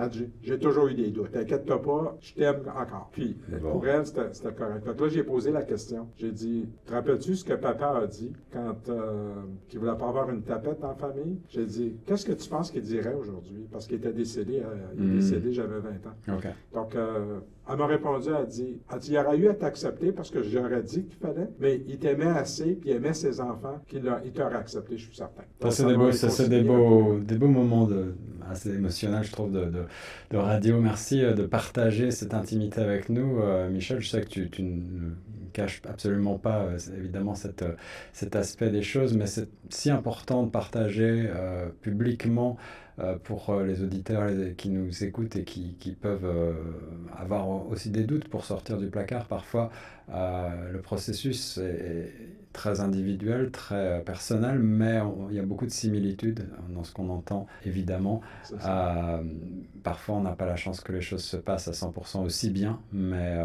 [0.42, 1.32] j'ai toujours eu des doutes.
[1.32, 3.07] T'inquiète-toi pas, je t'aime encore.
[3.12, 4.86] Puis, pour elle, c'était correct.
[4.86, 6.08] Donc là, j'ai posé la question.
[6.16, 9.34] J'ai dit, te rappelles-tu ce que papa a dit quand euh,
[9.72, 11.40] il voulait pas avoir une tapette en famille?
[11.48, 13.66] J'ai dit, qu'est-ce que tu penses qu'il dirait aujourd'hui?
[13.70, 15.14] Parce qu'il était décédé, euh, il est hmm.
[15.16, 16.40] décédé, j'avais 20 ans.
[16.72, 20.12] Donc, euh, elle m'a répondu, elle a dit, elle dit, il aurait eu à t'accepter
[20.12, 23.80] parce que j'aurais dit qu'il fallait, mais il t'aimait assez, puis il aimait ses enfants,
[23.86, 24.02] qu'il
[24.34, 25.42] t'aurait accepté, je suis certain.
[25.60, 28.14] Ça, c'est des, beaux, des, beaux, des beaux moments de,
[28.50, 29.84] assez émotionnels, je trouve, de, de,
[30.30, 30.80] de, radio.
[30.80, 33.40] Merci euh, de partager cette intimité avec nous.
[33.40, 35.10] Euh, Michel, je sais que tu, tu ne
[35.52, 37.64] caches absolument pas, euh, évidemment, cette,
[38.12, 41.30] cet aspect des choses, mais c'est si important de partager
[41.82, 42.56] publiquement
[43.24, 46.52] pour euh, les auditeurs qui nous écoutent et qui, qui peuvent euh,
[47.16, 49.26] avoir aussi des doutes pour sortir du placard.
[49.26, 49.70] Parfois,
[50.08, 52.10] le processus est
[52.54, 57.46] très individuel, très personnel, mais il y a beaucoup de similitudes dans ce qu'on entend,
[57.66, 58.22] évidemment.
[59.82, 62.80] parfois, on n'a pas la chance que les choses se passent à 100% aussi bien,
[62.90, 63.36] mais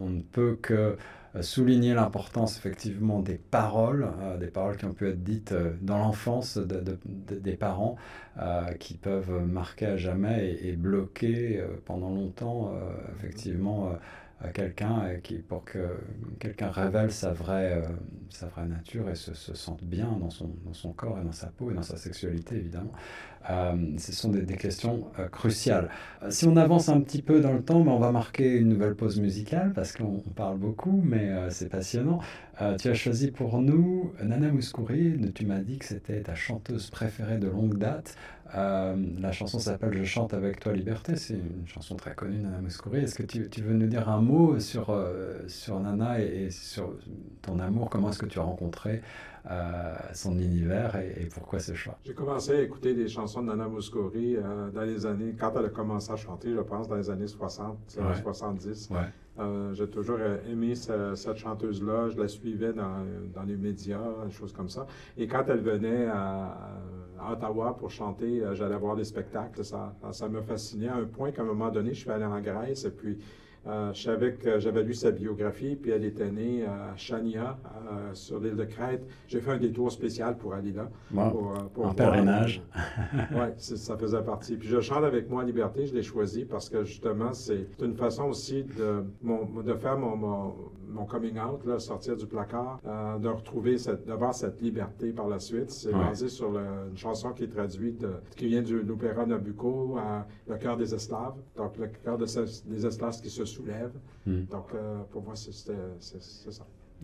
[0.00, 0.96] on ne peut que euh,
[1.40, 5.98] souligner l'importance effectivement des paroles, euh, des paroles qui ont pu être dites euh, dans
[5.98, 7.96] l'enfance des parents,
[8.78, 12.72] qui peuvent marquer à jamais et, bloquer pendant longtemps
[13.16, 13.92] effectivement
[14.54, 15.02] quelqu'un
[15.46, 15.98] pour que
[16.38, 17.82] quelqu'un révèle sa vraie
[18.30, 21.32] sa vraie nature et se, se sente bien dans son, dans son corps et dans
[21.32, 22.92] sa peau et dans sa sexualité évidemment
[23.48, 25.88] euh, ce sont des, questions euh, cruciales.
[26.22, 28.68] Euh, si on avance un petit peu dans le temps, ben, on va marquer une
[28.68, 32.20] nouvelle pause musicale parce qu'on parle beaucoup, mais c'est passionnant.
[32.78, 35.18] tu as choisi pour nous Nana Mouskouri.
[35.34, 38.14] Tu m'as dit que c'était ta chanteuse préférée de longue date.
[38.54, 41.16] la chanson s'appelle Je chante avec toi liberté.
[41.16, 43.00] C'est une chanson très connue, Nana Mouskouri.
[43.00, 44.94] Est-ce que tu, veux nous dire un mot sur,
[45.48, 46.94] sur Nana et, et, sur
[47.40, 47.88] ton amour?
[47.88, 49.00] Comment est-ce que tu as rencontré
[49.50, 51.98] euh, son univers et, pourquoi ce choix?
[52.04, 55.66] J'ai commencé à écouter des chansons de Nana Mouskouri euh, dans les années, quand elle
[55.66, 58.90] a commencé à chanter, je pense, dans les années 60, 70.
[59.38, 60.18] Euh, j'ai toujours
[60.50, 62.10] aimé cette chanteuse-là.
[62.10, 64.86] Je la suivais dans, dans, les médias, des choses comme ça.
[65.16, 66.78] Et quand elle venait à,
[67.32, 69.64] Ottawa pour chanter, j'allais voir des spectacles.
[69.64, 72.40] Ça, ça m'a fasciné à un point qu'à un moment donné, je suis allé en
[72.40, 73.18] Grèce et puis
[73.66, 77.58] euh, j'avais lu sa biographie, puis elle était née à Chania,
[77.90, 79.06] euh, sur l'île de Crète.
[79.28, 80.88] J'ai fait un détour spécial pour aller là.
[81.30, 82.62] Pour, euh, pour en pèlerinage.
[83.32, 84.56] oui, ça faisait partie.
[84.56, 87.94] Puis je chante avec moi en liberté, je l'ai choisi parce que justement, c'est une
[87.94, 89.04] façon aussi de,
[89.62, 90.54] de faire mon, mon,
[91.08, 92.80] coming out, là, sortir du placard,
[93.20, 95.70] de retrouver, cette, d'avoir cette liberté par la suite.
[95.70, 98.04] C'est basé sur une chanson qui est traduite,
[98.36, 99.98] qui vient de l'opéra Nabucco,
[100.48, 101.34] Le cœur des esclaves.
[101.56, 103.92] Donc, le cœur des esclaves qui se soulève.
[104.26, 104.44] Hmm.
[104.50, 105.72] Donc, euh, pour moi, c'est ça.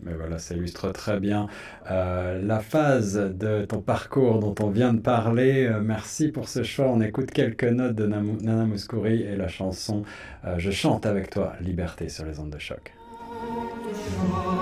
[0.03, 1.47] Mais voilà, ça illustre très bien
[1.89, 5.65] euh, la phase de ton parcours dont on vient de parler.
[5.65, 6.87] Euh, merci pour ce choix.
[6.87, 10.03] On écoute quelques notes de Nana Mouskouri et la chanson
[10.57, 12.96] Je chante avec toi, Liberté sur les ondes de choc.
[14.09, 14.56] strong.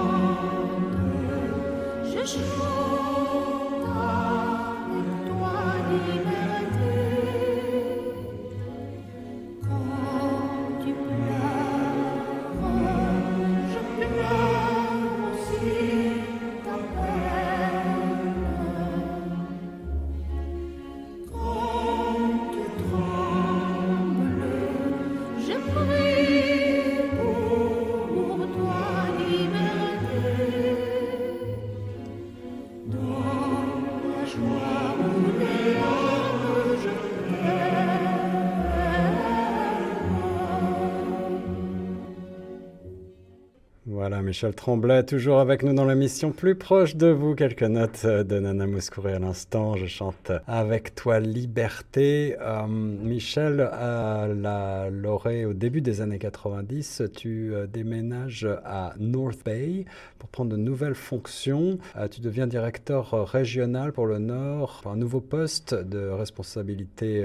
[44.25, 47.35] Michel Tremblay, toujours avec nous dans l'émission Plus proche de vous.
[47.35, 49.75] Quelques notes de Nana Mouskouri à l'instant.
[49.75, 52.35] Je chante avec toi Liberté.
[52.41, 59.45] Euh, Michel, à la Lorée, au début des années 90, tu euh, déménages à North
[59.45, 59.85] Bay
[60.17, 61.77] pour prendre de nouvelles fonctions.
[61.95, 67.23] Euh, tu deviens directeur régional pour le Nord, un nouveau poste de responsabilité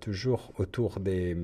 [0.00, 1.34] toujours autour des,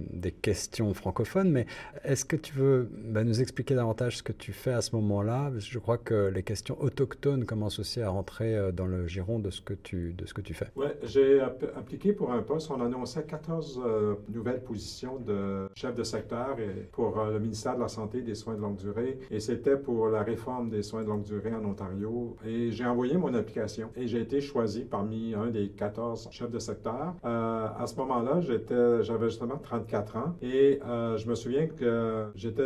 [0.43, 1.51] questions francophones.
[1.51, 1.65] Mais
[2.05, 5.79] est-ce que tu veux bah, nous expliquer davantage ce que tu fais ce moment-là Je
[5.79, 9.63] crois que les questions autochtones commencent aussi à rentrer euh, dans le giron de ce
[9.63, 10.67] que tu, de ce que tu fais.
[10.77, 12.71] Oui, j'ai appliqué pour un poste.
[12.71, 16.57] On annonçait 14 euh, nouvelles positions de chef de secteur
[16.91, 19.19] pour euh, le ministère de la Santé et des soins de longue durée.
[19.31, 22.37] Et c'était pour la réforme des soins de longue durée en Ontario.
[22.45, 26.59] Et j'ai envoyé mon application et j'ai été choisi parmi un des 14 chefs de
[26.59, 27.15] secteur.
[27.23, 32.63] à ce moment-là, j'avais justement 34 ans et je me souviens que j'étais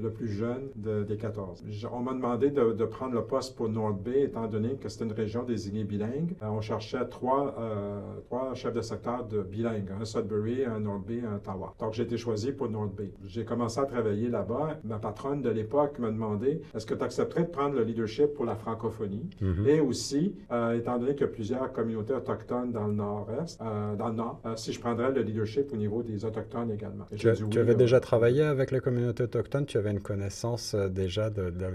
[0.00, 1.47] le plus jeune des 14.
[1.92, 5.12] On m'a demandé de, prendre le poste pour North Bay, étant donné que c'était une
[5.12, 6.34] région désignée bilingue.
[6.42, 11.06] Euh, on cherchait trois, euh, trois chefs de secteur de bilingue, un Sudbury, un North
[11.06, 11.74] Bay, un Ottawa.
[11.78, 13.12] Donc j'ai été choisi pour North Bay.
[13.26, 14.78] J'ai commencé à travailler là-bas.
[14.84, 18.44] Ma patronne de l'époque m'a demandé est-ce que tu accepterais de prendre le leadership pour
[18.44, 19.28] la francophonie?
[19.42, 19.68] Mm-hmm.
[19.68, 24.08] Et aussi, euh, étant donné qu'il y a plusieurs communautés autochtones dans le nord-est, dans
[24.08, 27.06] le nord, si je prendrais le leadership au niveau des autochtones également.
[27.16, 31.66] tu, avais déjà travaillé avec les communautés autochtones Tu avais une connaissance déjà de,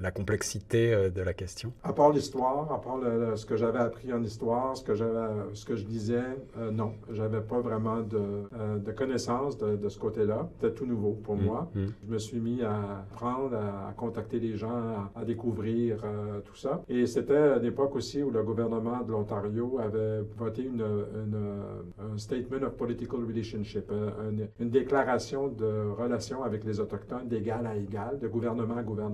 [0.00, 1.72] la complexité euh, de la question?
[1.82, 2.98] À part l'histoire, à part
[3.36, 6.22] ce que j'avais appris en histoire, ce que, ce que je disais,
[6.58, 6.92] euh, non.
[7.12, 10.48] J'avais pas vraiment de, euh, de connaissances de, ce côté-là.
[10.54, 11.70] C'était tout nouveau pour mm, moi.
[11.74, 11.86] Mm.
[12.06, 16.04] Je me suis mis à apprendre, à, contacter les gens, à, découvrir
[16.44, 16.82] tout ça.
[16.88, 22.66] Et c'était à l'époque aussi où le gouvernement de l'Ontario avait voté une, un Statement
[22.66, 28.28] of Political Relationship, une, une déclaration de relation avec les Autochtones d'égal à égal, de
[28.28, 29.09] gouvernement à gouvernement,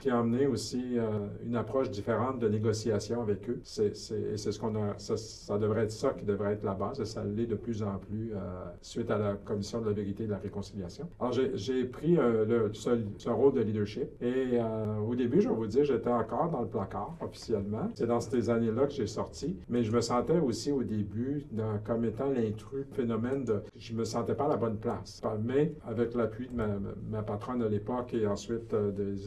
[0.00, 3.60] qui a amené aussi euh, une approche différente de négociation avec eux.
[3.64, 7.24] C'est ce qu'on a, ça, devrait être ça qui devrait être la base, et ça
[7.24, 10.32] l'est de plus en plus euh, suite à la Commission de la vérité et de
[10.32, 11.08] la réconciliation.
[11.20, 14.58] Alors, j'ai pris euh, le, ce, rôle de leadership, et
[15.06, 17.88] au début, je vais vous dire, j'étais encore dans le placard officiellement.
[17.94, 21.78] C'est dans ces années-là que j'ai sorti, mais je me sentais aussi au début dans,
[21.84, 25.20] comme étant l'intrus, phénomène de, je me sentais pas à la bonne place.
[25.42, 26.68] Mais avec l'appui de ma,
[27.10, 28.74] ma patronne à l'époque et ensuite,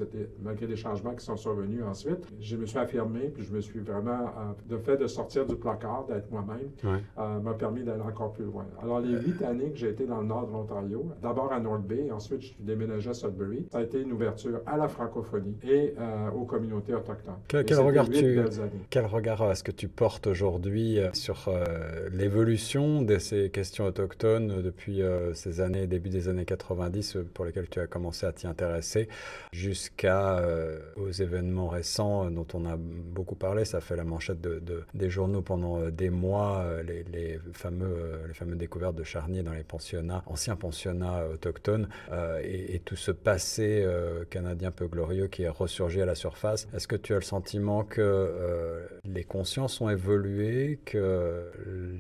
[0.02, 3.62] euh, malgré les changements qui sont survenus ensuite, je me suis affirmé, puis je me
[3.62, 4.32] suis vraiment,
[4.70, 6.70] le euh, fait de sortir du placard, d'être moi-même,
[7.18, 8.66] euh, m'a permis d'aller encore plus loin.
[8.82, 11.84] Alors, les huit années que j'ai été dans le nord de l'Ontario, d'abord à North
[11.84, 15.58] Bay, ensuite je suis déménagé à Sudbury, ça a été une ouverture à la francophonie
[15.64, 15.94] et
[16.36, 17.36] aux communautés autochtones.
[17.48, 18.40] quel, regard tu,
[18.90, 21.50] quel regard est-ce que tu portes aujourd'hui sur
[22.12, 25.02] l'évolution de ces questions autochtones depuis
[25.34, 29.08] ces années, début des années 90, pour lesquelles tu as commencé à t'y intéresser
[29.52, 33.66] jusqu'à euh, aux événements récents dont on a beaucoup parlé.
[33.66, 38.58] Ça fait la manchette de, des journaux pendant euh, des mois, euh, les, fameux, fameuses
[38.58, 41.90] découvertes de charniers dans les pensionnats, anciens pensionnats autochtones,
[42.44, 43.86] et, tout ce passé
[44.30, 46.68] canadien peu glorieux qui est ressurgi à la surface.
[46.74, 51.52] Est-ce que tu as le sentiment que les consciences ont évolué, que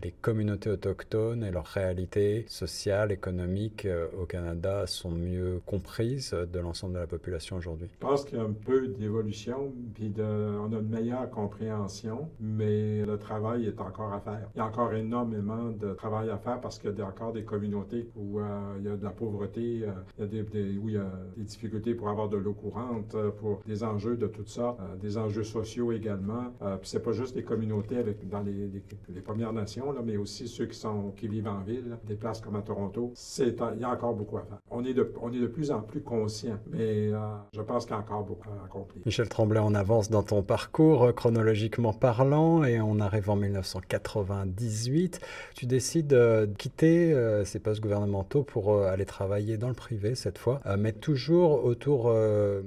[0.01, 6.93] les communautés autochtones et leurs réalités sociales, économiques au Canada sont mieux comprises de l'ensemble
[6.93, 7.76] de la population aujourd'hui?
[7.79, 13.05] Je pense qu'il y a un peu d'évolution, puis on a une meilleure compréhension, mais
[13.05, 14.49] le travail est encore à faire.
[14.55, 17.43] Il y a encore énormément de travail à faire parce qu'il y a encore des
[17.43, 21.43] communautés où euh, il y a de la pauvreté, euh, où il y a des
[21.43, 25.43] difficultés pour avoir de l'eau courante, euh, pour des enjeux de toutes sortes, des enjeux
[25.43, 26.53] sociaux également.
[26.79, 28.81] puis c'est pas juste les communautés dans les,
[29.23, 33.13] Premières Nations, là, mais aussi ceux qui, vivent en ville, des places comme à Toronto.
[33.39, 34.59] Il y a encore beaucoup à faire.
[34.71, 37.11] On est de, on est de plus en plus conscient, mais
[37.53, 39.03] je pense qu'il y a encore beaucoup à accomplir.
[39.05, 45.19] Michel Tremblay, on avance dans ton parcours euh, chronologiquement parlant et on arrive en 1998.
[45.53, 50.15] Tu décides euh, de quitter euh, ces postes gouvernementaux pour aller travailler dans le privé
[50.15, 52.13] cette fois, mais toujours autour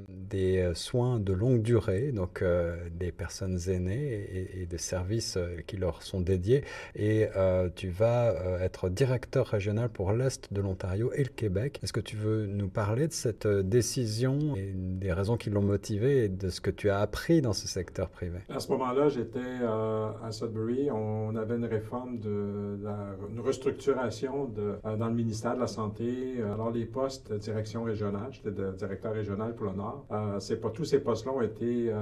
[0.09, 2.45] des soins de longue durée, donc
[2.93, 6.65] des personnes aînées et, des services qui leur sont dédiés.
[6.95, 7.29] Et
[7.75, 11.79] tu vas être directeur régional pour l'Est de l'Ontario et le Québec.
[11.83, 16.29] Est-ce que tu veux nous parler de cette décision des raisons qui l'ont motivé et
[16.29, 18.39] de ce que tu as appris dans ce secteur privé?
[18.49, 20.91] À ce moment-là, j'étais euh, à Sudbury.
[20.91, 25.67] On avait une réforme de la, une restructuration de, euh, dans le ministère de la
[25.67, 26.43] Santé.
[26.43, 30.07] Alors, les postes de direction régionale, j'étais directeur régional pour le Nord.
[30.11, 31.93] Euh, c'est pas tous ces postes-là ont été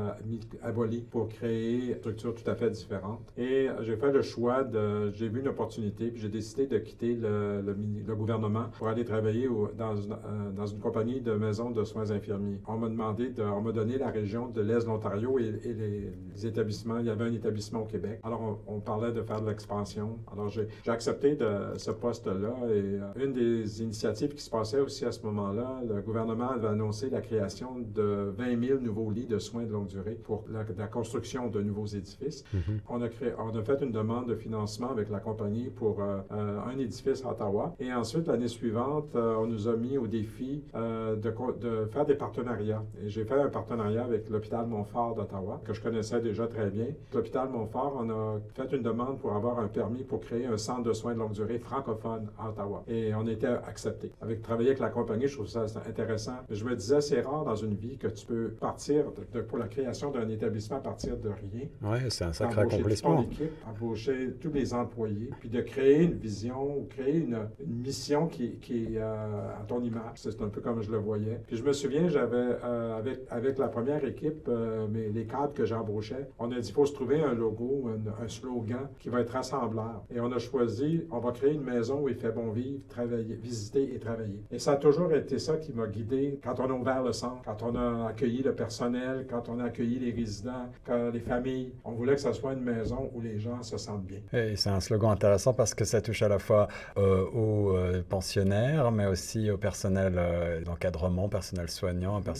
[0.62, 3.32] abolis pour créer une structure tout à fait différente.
[3.36, 7.14] Et j'ai fait le choix de, j'ai vu une opportunité, puis j'ai décidé de quitter
[7.14, 7.74] le,
[8.14, 10.16] gouvernement pour aller travailler dans, une,
[10.56, 12.60] dans une compagnie de maisons de soins infirmiers.
[12.70, 16.46] On m'a demandé, de, on m'a donné la région de l'Est de l'Ontario et, les,
[16.46, 16.98] établissements.
[16.98, 18.20] Il y avait un établissement au Québec.
[18.22, 20.18] Alors, on, parlait de faire de l'expansion.
[20.30, 22.54] Alors, j'ai, accepté de ce poste-là.
[22.68, 26.68] Et euh, une des initiatives qui se passait aussi à ce moment-là, le gouvernement avait
[26.68, 30.86] annoncé la création de 20 000 nouveaux lits de soins de longue durée pour la,
[30.86, 32.44] construction de nouveaux édifices.
[32.54, 32.80] Mm-hmm.
[32.88, 36.18] On, a créé, on a fait une demande de financement avec la compagnie pour euh,
[36.32, 37.74] euh, un édifice à Ottawa.
[37.80, 42.57] Et ensuite, l'année suivante, on nous a mis au défi de, de faire des partenariats
[42.58, 42.84] partenariat.
[43.04, 46.86] Et j'ai fait un partenariat avec l'hôpital Montfort d'Ottawa, que je connaissais déjà très bien.
[47.14, 50.82] L'hôpital Montfort, on a fait une demande pour avoir un permis pour créer un centre
[50.82, 52.84] de soins de longue durée francophone à Ottawa.
[52.88, 54.12] Et on était accepté.
[54.20, 56.36] Avec travailler avec la compagnie, je trouve ça intéressant.
[56.50, 59.04] Je me disais, c'est rare dans une vie que tu peux partir
[59.48, 61.66] pour la création d'un établissement à partir de rien.
[61.82, 63.22] Oui, c'est un sacré accomplissement.
[63.22, 68.56] Équipe, embaucher tous les employés, puis de créer une vision ou créer une, mission qui,
[68.56, 70.16] qui est euh, à ton image.
[70.16, 71.40] C'est un peu comme je le voyais.
[71.46, 75.52] Puis je me souviens, j'avais, euh, avec, avec la première équipe, euh, mais les cadres
[75.52, 77.88] que j'embauchais, on a dit, il faut se trouver un logo,
[78.22, 80.04] un, slogan qui va être rassembleur.
[80.14, 83.34] Et on a choisi, on va créer une maison où il fait bon vivre, travailler,
[83.34, 84.42] visiter et travailler.
[84.50, 87.42] Et ça a toujours été ça qui m'a guidé quand on a ouvert le centre,
[87.44, 91.72] quand on a accueilli le personnel, quand on a accueilli les résidents, quand les familles.
[91.84, 94.20] On voulait que ça soit une maison où les gens se sentent bien.
[94.32, 97.74] Et c'est un slogan intéressant parce que ça touche à la fois euh, aux
[98.08, 100.18] pensionnaires, mais aussi au personnel
[100.64, 102.37] d'encadrement, personnel soignant, personnel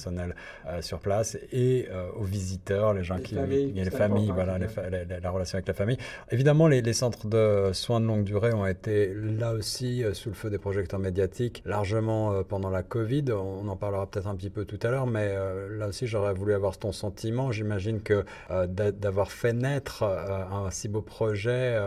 [0.80, 3.34] sur place et aux visiteurs, les gens les qui...
[3.34, 5.98] Familles, les familles, voilà, la relation avec la famille.
[6.30, 10.34] Évidemment, les, les centres de soins de longue durée ont été là aussi sous le
[10.34, 13.26] feu des projecteurs médiatiques, largement pendant la Covid.
[13.32, 15.34] On en parlera peut-être un petit peu tout à l'heure, mais
[15.70, 17.50] là aussi, j'aurais voulu avoir ton sentiment.
[17.52, 21.78] J'imagine que d'avoir fait naître un si beau projet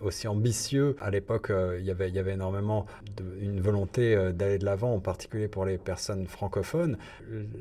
[0.00, 4.58] aussi ambitieux, à l'époque, il y avait, il y avait énormément de, une volonté d'aller
[4.58, 6.98] de l'avant, en particulier pour les personnes francophones.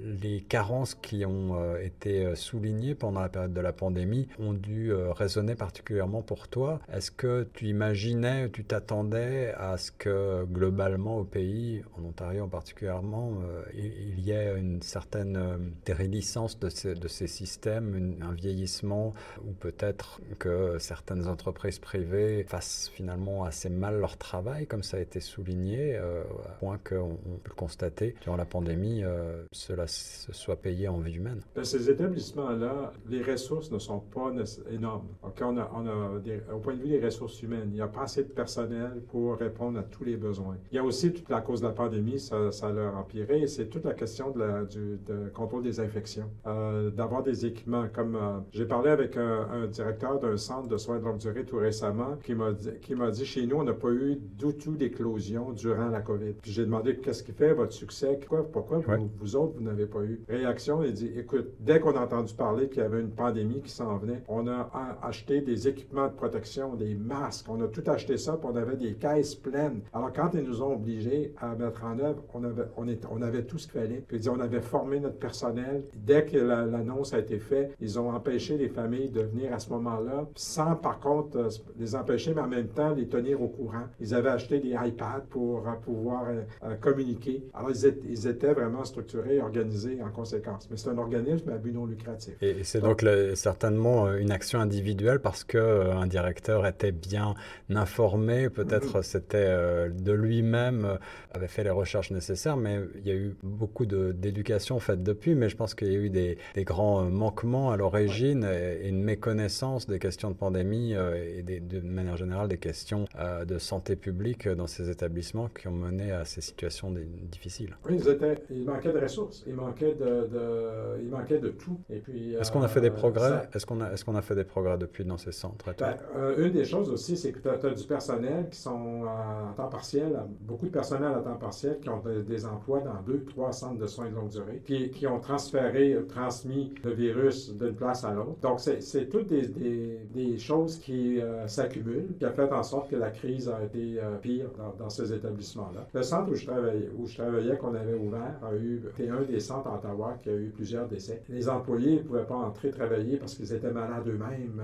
[0.03, 5.55] Les carences qui ont été soulignées pendant la période de la pandémie ont dû résonner
[5.55, 6.79] particulièrement pour toi.
[6.91, 12.49] Est-ce que tu imaginais, tu t'attendais à ce que globalement au pays, en Ontario en
[12.49, 13.33] particulièrement,
[13.73, 19.13] il y ait une certaine dérélicence de ces, systèmes, un vieillissement,
[19.45, 24.99] ou peut-être que certaines entreprises privées fassent finalement assez mal leur travail, comme ça a
[24.99, 29.43] été souligné, euh, à point qu'on peut le constater durant la pandémie, euh,
[29.87, 31.41] se soit payé en vie humaine.
[31.55, 34.31] Ben, ces établissements-là, les ressources ne sont pas
[34.71, 35.07] énormes.
[35.23, 38.03] on a, on a au point de vue des ressources humaines, il n'y a pas
[38.03, 40.57] assez de personnel pour répondre à tous les besoins.
[40.71, 43.47] Il y a aussi, toute la cause de la pandémie, ça, ça a leur empiré,
[43.47, 47.87] c'est toute la question de la, du de contrôle des infections, euh, d'avoir des équipements
[47.93, 48.17] comme...
[48.51, 52.17] J'ai parlé avec un, un directeur d'un centre de soins de longue durée tout récemment
[52.23, 55.51] qui m'a dit, qui m'a dit chez nous, on n'a pas eu du tout d'éclosion
[55.51, 56.33] durant la COVID.
[56.41, 58.79] Puis j'ai demandé qu'est-ce qui fait votre succès, pourquoi, pourquoi
[59.19, 60.21] vous, autres, vous n'avez pas eu.
[60.27, 63.71] Réaction, il dit écoute, dès qu'on a entendu parler qu'il y avait une pandémie qui
[63.71, 64.69] s'en venait, on a
[65.01, 68.77] acheté des équipements de protection, des masques, on a tout acheté ça, puis on avait
[68.77, 69.81] des caisses pleines.
[69.93, 73.43] Alors quand ils nous ont obligés à mettre en œuvre, on avait, on, on avait
[73.43, 74.03] tout ce qu'il fallait.
[74.07, 75.83] Puis on avait formé notre personnel.
[75.95, 79.69] Dès que l'annonce a été faite, ils ont empêché les familles de venir à ce
[79.71, 83.85] moment-là, sans par contre euh, les empêcher, mais en même temps les tenir au courant.
[83.99, 87.43] Ils avaient acheté des iPads pour euh, pouvoir euh, communiquer.
[87.53, 90.67] Alors ils étaient, vraiment structurés et organisés en conséquence.
[90.69, 92.35] Mais c'est un organisme à but non lucratif.
[92.41, 97.35] Et, c'est donc, certainement une action individuelle parce que un directeur était bien
[97.69, 100.97] informé, peut-être c'était de lui-même,
[101.33, 105.49] avait fait les recherches nécessaires, mais il y a eu beaucoup d'éducation faite depuis, mais
[105.49, 109.87] je pense qu'il y a eu des, des grands manquements à l'origine et, une méconnaissance
[109.87, 114.47] des questions de pandémie euh, et de manière générale des questions euh, de santé publique
[114.47, 116.93] dans ces établissements qui ont mené à ces situations
[117.31, 117.77] difficiles.
[117.85, 121.79] Oui, ils étaient, il manquait de ressources, il manquait de, de il manquait de tout.
[121.89, 123.49] Et puis, est-ce qu'on a fait des euh, progrès?
[123.53, 125.95] Est-ce qu'on a, est qu'on a fait des progrès depuis dans ces centres ben,
[126.37, 130.19] Une des choses aussi, c'est que tu as, du personnel qui sont à temps partiel,
[130.41, 133.87] beaucoup de personnel à temps partiel qui ont des emplois dans deux, trois centres de
[133.87, 138.39] soins de longue durée, qui, qui ont transféré, transmis le virus d'une place à l'autre.
[138.41, 142.89] Donc, c'est toutes des, des, des, choses qui euh, s'accumulent, qui a fait en sorte
[142.89, 145.87] que la crise a été euh, pire dans, dans, ces établissements-là.
[145.93, 149.34] Le centre où je travaillais, où je travaillais qu'on avait ouvert, a eu, un des
[149.39, 151.21] centres à Ottawa qui a eu plusieurs décès.
[151.29, 154.61] Les employés ne pouvaient pas entrer travailler parce qu'ils étaient malades eux-mêmes.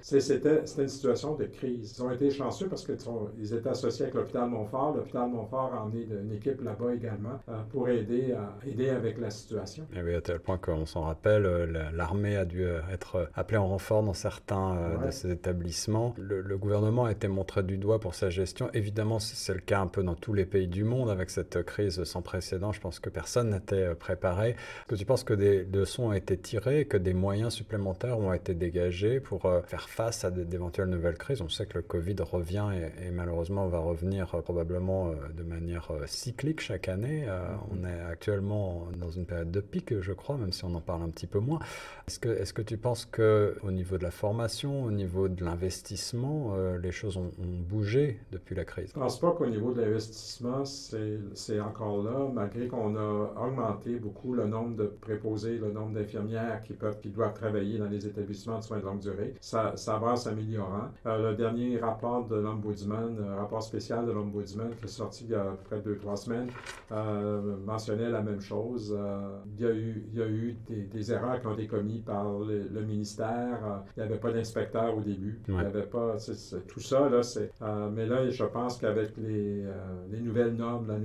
[0.00, 1.94] C'était une situation de crise.
[1.96, 4.96] Ils ont été chanceux parce qu'ils étaient associés avec l'hôpital Montfort.
[4.96, 9.30] L'hôpital Montfort a emmené une équipe là-bas également euh, pour aider, à, aider avec la
[9.30, 9.86] situation.
[9.94, 11.42] Et oui, à tel point qu'on s'en rappelle,
[11.94, 16.14] l'armée a dû être appelé en renfort dans certains euh, de ces établissements.
[16.18, 18.68] Le, gouvernement a été montré du doigt pour sa gestion.
[18.74, 22.04] Évidemment, c'est le cas un peu dans tous les pays du monde avec cette crise
[22.04, 22.72] sans précédent.
[22.72, 26.36] Je pense que personne n'était euh, Est-ce que tu penses que des leçons ont été
[26.36, 31.18] tirées, que des moyens supplémentaires ont été dégagés pour euh, faire face à d'éventuelles nouvelles
[31.18, 31.40] crises?
[31.40, 32.68] On sait que le Covid revient
[33.02, 37.26] et, malheureusement va revenir probablement de manière cyclique chaque année.
[37.70, 41.02] on est actuellement dans une période de pic, je crois, même si on en parle
[41.02, 41.60] un petit peu moins.
[42.06, 45.44] Est-ce que, est que tu penses que au niveau de la formation, au niveau de
[45.44, 47.30] l'investissement, euh, les choses ont,
[47.68, 48.90] bougé depuis la crise?
[48.92, 53.99] Je ne pense pas qu'au niveau de l'investissement, c'est encore là, malgré qu'on a augmenté
[54.00, 58.06] beaucoup le nombre de préposés, le nombre d'infirmières qui peuvent, qui doivent travailler dans les
[58.06, 59.34] établissements de soins de longue durée.
[59.40, 60.88] Ça, ça va s'améliorant.
[61.06, 65.30] Euh, le dernier rapport de l'Ombudsman, le rapport spécial de l'Ombudsman qui est sorti il
[65.30, 66.48] y a près de deux, trois semaines,
[66.92, 68.96] euh, mentionnait la même chose.
[68.98, 71.66] Euh, il y a eu, il y a eu des, des erreurs qui ont été
[71.66, 73.58] commises par le, le ministère.
[73.64, 75.40] Euh, il n'y avait pas d'inspecteur au début.
[75.48, 76.16] Il n'y avait pas,
[76.68, 77.50] tout ça, là, c'est...
[77.62, 79.64] Euh, mais là, je pense qu'avec les,
[80.10, 80.96] les nouvelles normes, la,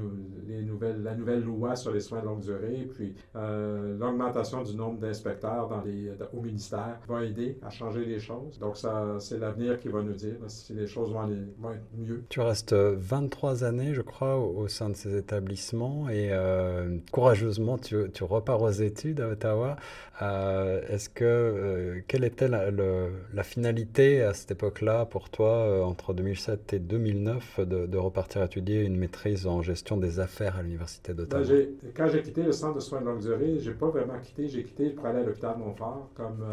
[0.47, 4.99] les nouvelles, la nouvelle loi sur les soins de longue durée, puis l'augmentation du nombre
[4.99, 8.59] d'inspecteurs dans les, au ministère va aider à changer les choses.
[8.59, 12.23] Donc, ça, c'est l'avenir qui va nous dire si les choses vont, aller, être mieux.
[12.29, 18.09] Tu restes 23 années, je crois, au, sein de ces établissements et euh, courageusement, tu,
[18.13, 19.77] tu, repars aux études à Ottawa.
[20.21, 25.49] Euh, est-ce que, euh, quelle était la, le, la, finalité à cette époque-là pour toi,
[25.49, 30.57] euh, entre 2007 et 2009, de, de, repartir étudier une maîtrise en gestion des affaires
[30.57, 31.43] à l'Université d'Ottawa?
[31.45, 34.47] Ben, quand j'ai quitté le centre de soins de longue durée, j'ai pas vraiment quitté.
[34.47, 36.45] J'ai quitté pour aller à l'hôpital Montfort comme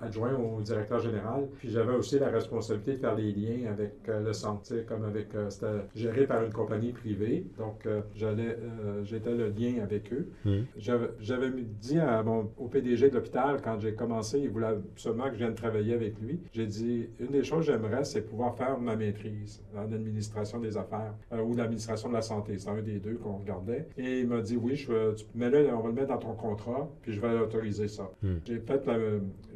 [0.00, 1.46] adjoint au directeur général.
[1.58, 5.66] Puis j'avais aussi la responsabilité de faire les liens avec le centre, comme avec, c'était
[5.94, 7.44] géré par une compagnie privée.
[7.58, 8.56] Donc, j'allais,
[9.04, 10.28] j'étais le lien avec eux.
[10.44, 10.58] Mmh.
[10.78, 11.50] J'avais
[11.80, 15.38] dit à mon, au PDG de l'hôpital, quand j'ai commencé, il voulait absolument que je
[15.38, 16.40] vienne travailler avec lui.
[16.52, 20.76] J'ai dit, une des choses que j'aimerais, c'est pouvoir faire ma maîtrise en administration des
[20.76, 22.58] affaires euh, ou l'administration de la santé.
[22.58, 23.88] C'est un des deux qu'on regardait.
[23.96, 26.34] Et il m'a dit, oui, je, tu, mais là, on va le mettre dans ton
[26.34, 28.10] contrat, puis je vais autoriser ça.
[28.22, 28.36] Hmm.
[28.44, 28.96] J'ai fait la,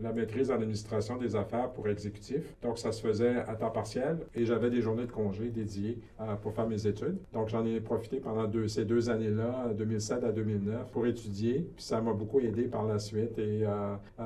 [0.02, 2.54] la maîtrise en administration des affaires pour exécutif.
[2.62, 6.34] Donc, ça se faisait à temps partiel et j'avais des journées de congé dédiées euh,
[6.36, 7.18] pour faire mes études.
[7.32, 11.66] Donc, j'en ai profité pendant deux, ces deux années-là, 2007 à 2009, pour étudier.
[11.74, 13.38] Puis ça m'a beaucoup aidé par la suite.
[13.38, 14.24] Et euh, euh,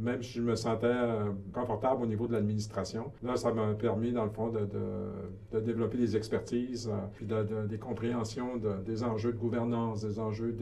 [0.00, 4.12] même si je me sentais euh, confortable au niveau de l'administration, là, ça m'a permis,
[4.12, 10.02] dans le fond, de, développer des expertises, puis de, des compréhensions des enjeux de gouvernance,
[10.02, 10.54] des enjeux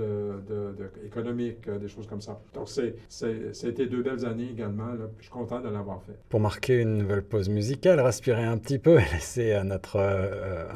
[1.05, 2.41] économiques, des choses comme ça.
[2.55, 4.93] Donc, c'est, été deux belles années également.
[5.19, 6.17] Je suis content de l'avoir fait.
[6.29, 9.99] Pour marquer une nouvelle pause musicale, respirer un petit peu et laisser à notre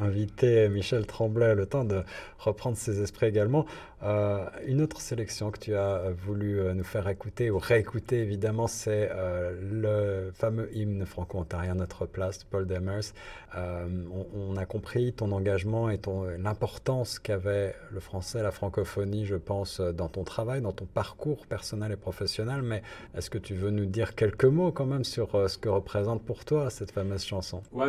[0.01, 2.01] invité Michel Tremblay le temps de
[2.39, 3.65] reprendre ses esprits également.
[4.03, 9.09] Euh, une autre sélection que tu as voulu nous faire écouter ou réécouter, évidemment, c'est
[9.11, 13.13] euh, le fameux hymne franco-ontarien Notre place de Paul Demers.
[13.55, 15.99] Euh, on, on, a compris ton engagement et
[16.37, 21.91] l'importance qu'avait le français, la francophonie, je pense, dans ton travail, dans ton parcours personnel
[21.91, 22.61] et professionnel.
[22.61, 22.83] Mais
[23.15, 26.23] est-ce que tu veux nous dire quelques mots quand même sur euh, ce que représente
[26.23, 27.61] pour toi cette fameuse chanson?
[27.71, 27.85] Oui,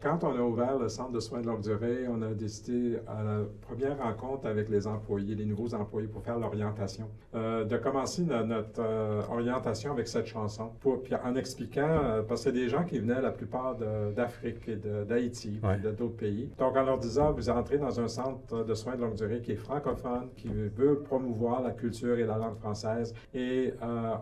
[0.00, 3.22] quand on a ouvert le centre de soins de longue durée, on a décidé à
[3.22, 7.08] la première rencontre avec les employés employés, les nouveaux employés pour faire l'orientation.
[7.34, 12.22] Euh, de commencer notre, notre euh, orientation avec cette chanson, pour, puis en expliquant, euh,
[12.22, 13.76] parce que c'est des gens qui venaient la plupart
[14.14, 15.78] d'Afrique et d'Haïti, ouais.
[15.78, 16.50] de d'autres pays.
[16.58, 19.52] Donc en leur disant, vous entrez dans un centre de soins de longue durée qui
[19.52, 23.14] est francophone, qui veut promouvoir la culture et la langue française.
[23.34, 23.72] Et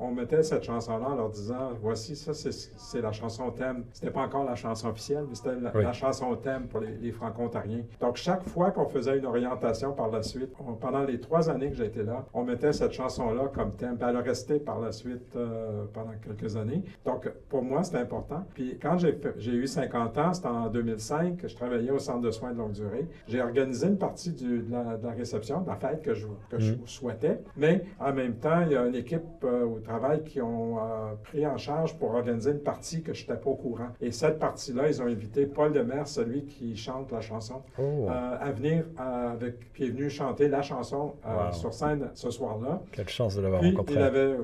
[0.00, 3.84] on mettait cette chanson-là en leur disant, voici, ça c'est la chanson thème.
[3.92, 5.82] C'était pas encore la chanson officielle, mais c'était la, oui.
[5.82, 7.82] la, chanson thème pour les, les franco-ontariens.
[8.00, 11.70] Donc chaque fois qu'on faisait une orientation par la suite, on pendant les trois années
[11.70, 13.96] que j'ai été là, on mettait cette chanson-là comme thème.
[13.96, 16.82] Puis elle a resté par la suite euh, pendant quelques années.
[17.04, 18.44] Donc, pour moi, c'était important.
[18.54, 22.52] Puis quand j'ai eu 50 ans, c'était en 2005, je travaillais au centre de soins
[22.52, 23.06] de longue durée.
[23.28, 26.26] J'ai organisé une partie du, de, la, de, la, réception, de la fête que je,
[26.50, 26.60] que mmh.
[26.60, 27.40] je souhaitais.
[27.56, 31.14] Mais en même temps, il y a une équipe euh, au travail qui ont euh,
[31.22, 33.88] pris en charge pour organiser une partie que je n'étais pas au courant.
[34.00, 38.08] Et cette partie-là, ils ont invité Paul Demers, celui qui chante la chanson, oh.
[38.08, 41.52] à venir avec, puis est venu chanter la chanson euh, wow.
[41.52, 42.82] sur scène ce soir-là.
[42.92, 43.94] Quelle chance de l'avoir rencontré.
[43.94, 44.34] Il, avait,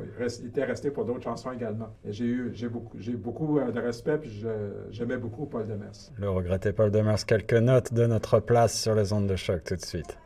[0.41, 1.89] il était resté pour d'autres chansons également.
[2.05, 4.45] J'ai eu, j'ai beaucoup, j'ai beaucoup de respect, puis
[4.91, 6.11] j'aimais beaucoup Paul Demers.
[6.17, 9.77] Le regretté Paul Demers, quelques notes de notre place sur les ondes de choc tout
[9.77, 10.19] de suite.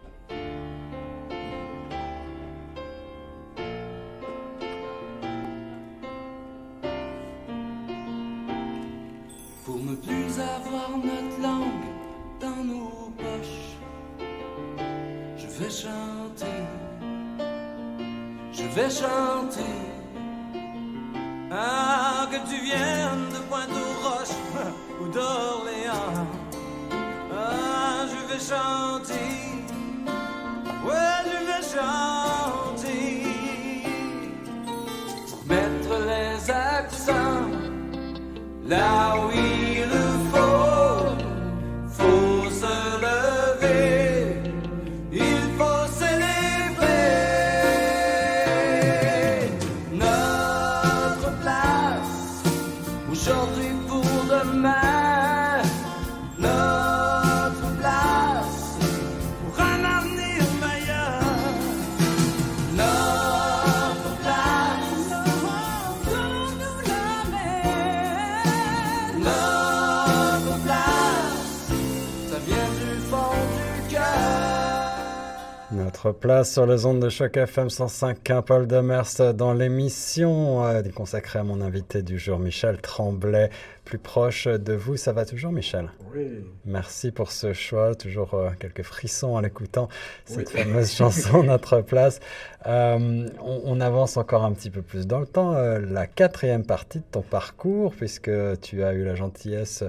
[76.09, 81.43] Place sur les ondes de choc FM 105 Paul Demers dans l'émission euh, consacrée à
[81.43, 83.51] mon invité du jour, Michel Tremblay,
[83.91, 84.97] plus proche de vous.
[84.97, 85.91] Ça va toujours, Michel?
[86.15, 86.45] Oui.
[86.65, 87.97] Merci pour ce choix.
[87.97, 89.89] Toujours euh, quelques frissons en l'écoutant,
[90.27, 92.21] cette fameuse chanson Notre place.
[92.67, 95.55] Euh, on, on, avance encore un petit peu plus dans le temps.
[95.55, 98.31] Euh, la quatrième partie de ton parcours, puisque
[98.61, 99.83] tu as eu la gentillesse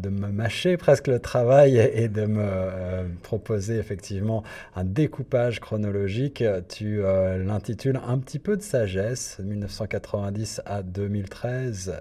[0.00, 4.42] de me mâcher presque le travail et, et de me proposer effectivement
[4.74, 6.42] un découpage chronologique.
[6.68, 11.94] Tu l'intitules Un petit peu de sagesse, 1990 à 2013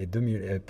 [0.00, 0.60] et 2000,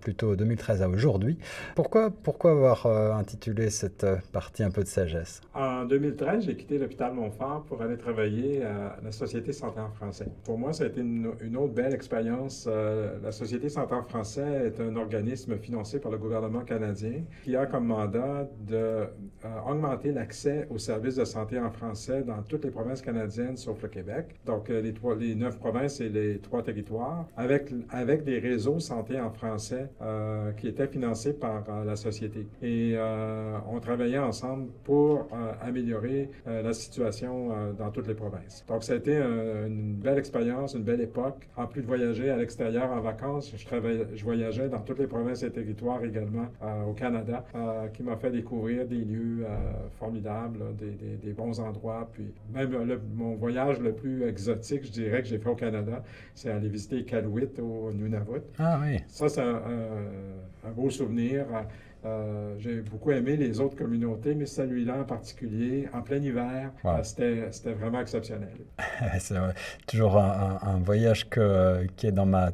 [0.00, 1.38] plutôt 2013 à aujourd'hui.
[1.74, 2.86] Pourquoi, pourquoi avoir
[3.16, 5.40] intitulé cette partie Un peu de sagesse?
[5.54, 10.26] En 2013, j'ai quitté l'hôpital Montfort pour aller travailler à la Société Santé en français.
[10.44, 11.26] Pour moi, ça a été une,
[11.56, 12.68] autre belle expérience.
[12.68, 17.66] la Société Santé en français est un organisme financé par le gouvernement canadien qui a
[17.66, 23.02] comme mandat d'augmenter euh, l'accès aux services de santé en français dans toutes les provinces
[23.02, 24.36] canadiennes sauf le Québec.
[24.46, 28.80] Donc, euh, les, trois, les neuf provinces et les trois territoires, avec, avec des réseaux
[28.80, 32.46] santé en français euh, qui étaient financés par euh, la société.
[32.62, 35.28] Et euh, on travaillait ensemble pour
[35.60, 38.64] améliorer la situation dans toutes les provinces.
[38.68, 41.48] Donc, ça a été un, une belle expérience, une belle époque.
[41.56, 45.50] En plus de voyager à l'extérieur en vacances, je, voyageais dans toutes les provinces et
[45.50, 46.46] territoires également
[46.88, 47.44] au Canada,
[47.92, 49.44] qui m'a fait découvrir des lieux
[49.98, 52.08] formidables, des, bons endroits.
[52.12, 56.02] Puis même mon voyage le plus exotique, je dirais, que j'ai fait au Canada,
[56.34, 58.42] c'est aller visiter Iqaluit au Nunavut.
[58.58, 58.98] Ah oui.
[59.18, 61.44] Ça, c'est un, un, un, beau souvenir.
[62.04, 67.02] Euh, j'ai beaucoup aimé les autres communautés, mais celui-là en particulier, en plein hiver, euh,
[67.02, 68.54] c'était vraiment exceptionnel.
[69.18, 69.34] c'est
[69.88, 72.52] toujours un, un, voyage que, qui est dans ma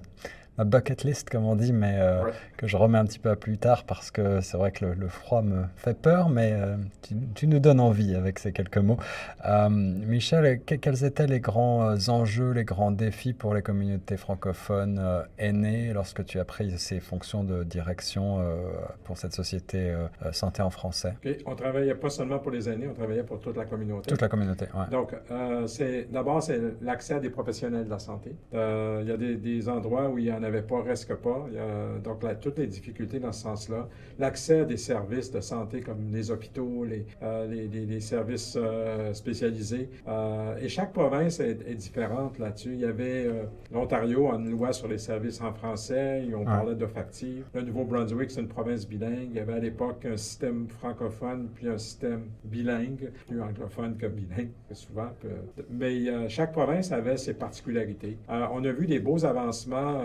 [0.58, 2.32] ma bucket list, comme on dit, mais euh, ouais.
[2.56, 4.94] que je remets un petit peu à plus tard parce que c'est vrai que le,
[4.94, 8.78] le, froid me fait peur, mais euh, tu, tu, nous donnes envie avec ces quelques
[8.78, 8.98] mots.
[9.46, 15.00] Euh, Michel, que, quels étaient les grands enjeux, les grands défis pour les communautés francophones
[15.38, 18.40] aînées lorsque tu as pris ces fonctions de direction
[19.04, 19.94] pour cette société
[20.32, 21.14] santé en français?
[21.18, 21.38] Okay.
[21.46, 24.10] On travaillait pas seulement pour les aînés, on travaillait pour toute la communauté.
[24.10, 24.90] Toute la communauté, ouais.
[24.90, 25.14] Donc,
[25.66, 28.36] c'est d'abord, c'est l'accès à des professionnels de la santé.
[28.52, 31.46] Il y a des, des endroits où il y en avait pas, reste pas.
[31.48, 33.88] Il y a, donc, là, toutes les difficultés dans ce sens-là.
[34.18, 38.56] L'accès à des services de santé comme les hôpitaux, les, euh, les, les, les, services
[38.56, 39.90] euh, spécialisés.
[40.08, 42.74] Euh, et chaque province est, est différente là-dessus.
[42.74, 43.30] Il y avait
[43.72, 46.24] l'Ontario a une loi sur les services en français.
[46.34, 46.56] On ah.
[46.56, 47.44] parlait d'offre active.
[47.54, 49.28] Le Nouveau-Brunswick, c'est une province bilingue.
[49.30, 54.06] Il y avait à l'époque un système francophone puis un système bilingue, plus anglophone que
[54.06, 55.08] bilingue, souvent.
[55.70, 58.18] Mais chaque province avait ses particularités.
[58.28, 60.00] on a vu des beaux avancements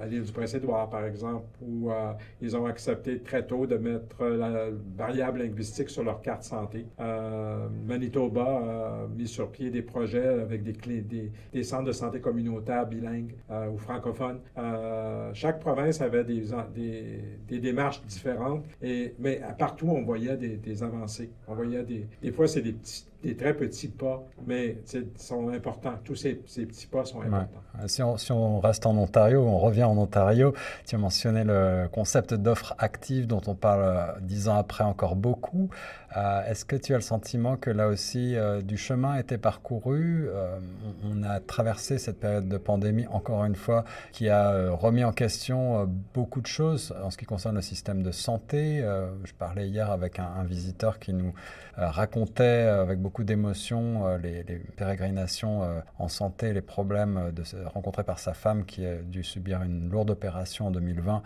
[0.00, 4.24] à l'île du Prince-Édouard, par exemple, où euh, ils ont accepté très tôt de mettre
[4.24, 6.86] la variable linguistique sur leur carte santé.
[7.00, 13.34] Euh, Manitoba a mis sur pied des projets avec des, centres de santé communautaires bilingues
[13.50, 14.40] euh, ou francophones.
[14.58, 21.30] Euh, chaque province avait des, démarches différentes, mais partout, on voyait des avancées.
[21.46, 24.78] On voyait des, des fois, c'est des petits des très petits pas, mais
[25.16, 25.94] sont importants.
[26.04, 27.62] Tous ces, ces, petits pas sont importants.
[27.80, 27.88] Ouais.
[27.88, 30.54] Si, on, si, on, reste en Ontario, on revient en Ontario,
[30.86, 35.16] tu as mentionné le concept d'offre active dont on parle euh, dix ans après encore
[35.16, 35.70] beaucoup.
[36.16, 39.38] Euh, Est-ce que tu as le sentiment que là aussi euh, du chemin a été
[39.38, 40.58] parcouru euh,
[41.04, 45.88] on, a traversé cette période de pandémie, encore une fois, qui a remis en question
[46.14, 48.84] beaucoup de choses en ce qui concerne le système de santé.
[49.24, 51.32] je parlais hier avec un, visiteur qui nous
[51.76, 54.42] racontait avec beaucoup d'émotion les,
[54.76, 55.62] pérégrinations
[55.98, 57.32] en santé, les problèmes
[57.66, 61.22] rencontrés par sa femme qui a dû subir une lourde opération en 2020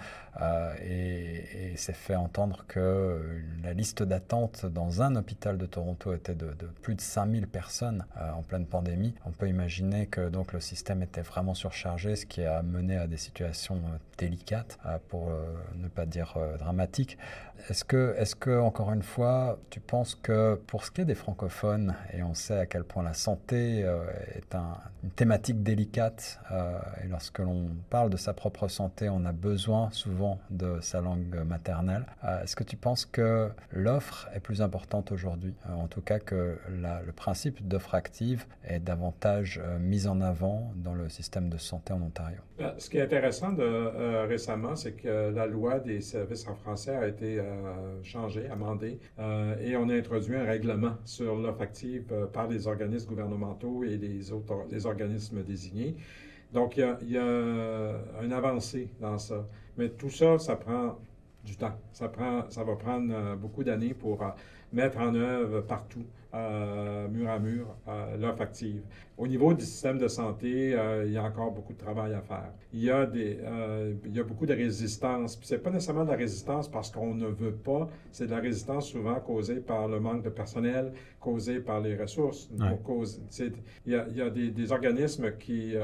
[0.85, 3.21] et, et s'est fait entendre que
[3.63, 6.51] la liste d'attente dans un hôpital de Toronto était de,
[6.83, 9.15] plus de 5000 personnes euh, en pleine pandémie.
[9.25, 13.07] On peut imaginer que donc le système était vraiment surchargé, ce qui a mené à
[13.07, 15.31] des situations euh, délicates, euh, pour
[15.77, 17.17] ne pas dire dramatiques.
[17.69, 21.15] Est-ce que, est que, encore une fois, tu penses que pour ce qui est des
[21.15, 23.81] francophones, et on sait à quel point la santé
[24.35, 26.41] est un, une thématique délicate,
[27.03, 31.37] et lorsque l'on parle de sa propre santé, on a besoin souvent de sa langue
[31.47, 32.07] maternelle,
[32.43, 35.55] est-ce que tu penses que l'offre est plus importante aujourd'hui.
[35.69, 40.73] Euh, en tout cas que le principe d'offre active est davantage euh, mis en avant
[40.77, 42.39] dans le système de santé en Ontario?
[42.59, 46.97] Ben, ce qui est intéressant euh, récemment, c'est que la loi des services en français
[46.97, 52.05] a été euh, changée, amendée, euh, et on a introduit un règlement sur l'offre active
[52.13, 55.97] euh, par les organismes gouvernementaux et les autres les organismes désignés.
[56.53, 59.47] Donc, il y, a, il y une avancée dans ça.
[59.77, 60.99] Mais tout ça, ça prend
[61.45, 61.77] du temps.
[61.93, 64.25] Ça, prend, ça va prendre beaucoup d'années pour
[64.73, 66.05] mettre en œuvre partout.
[66.37, 68.83] Euh, mur à mur, euh, l'offre active.
[69.17, 72.21] Au niveau du système de santé, euh, il y a encore beaucoup de travail à
[72.21, 72.53] faire.
[72.75, 73.39] Il y a, des,
[74.05, 75.39] il y a beaucoup de résistance.
[75.43, 78.41] Ce n'est pas nécessairement de la résistance parce qu'on ne veut pas, c'est de la
[78.41, 82.51] résistance souvent causée par le manque de personnel, causée par les ressources.
[82.85, 83.23] Cause,
[83.87, 85.75] il, y a, il y a des, des organismes qui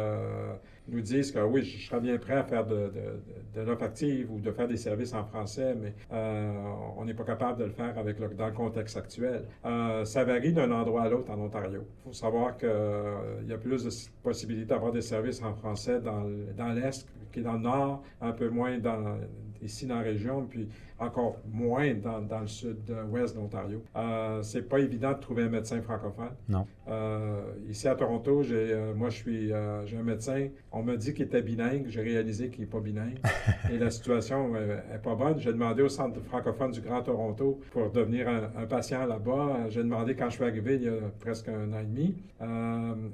[0.88, 4.30] nous disent que oui, je serais bien prêt à faire de, de, de l'offre active
[4.30, 6.52] ou de faire des services en français, mais euh,
[6.96, 9.44] on n'est pas capable de le faire avec le, dans le contexte actuel.
[9.64, 11.84] Euh, ça varie d'un endroit à l'autre en Ontario.
[12.00, 13.90] Il faut savoir qu'il euh, y a plus de
[14.22, 16.24] possibilités d'avoir des services en français dans,
[16.56, 19.16] dans l'Est qui est dans le Nord, un peu moins dans,
[19.62, 23.82] ici dans la région, puis encore moins dans, dans le sud-ouest d'Ontario.
[23.96, 26.32] Euh, c'est pas évident de trouver un médecin francophone.
[26.48, 26.66] Non.
[26.88, 30.48] Euh, ici à Toronto, j'ai, euh, moi je suis, euh, j'ai un médecin.
[30.72, 31.86] On m'a dit qu'il était bilingue.
[31.88, 33.18] J'ai réalisé qu'il n'est pas bilingue.
[33.72, 35.38] et la situation n'est pas bonne.
[35.38, 39.68] J'ai demandé au centre francophone du Grand Toronto pour devenir un, patient là-bas.
[39.68, 42.16] J'ai demandé quand je suis arrivé il y a presque un an et demi.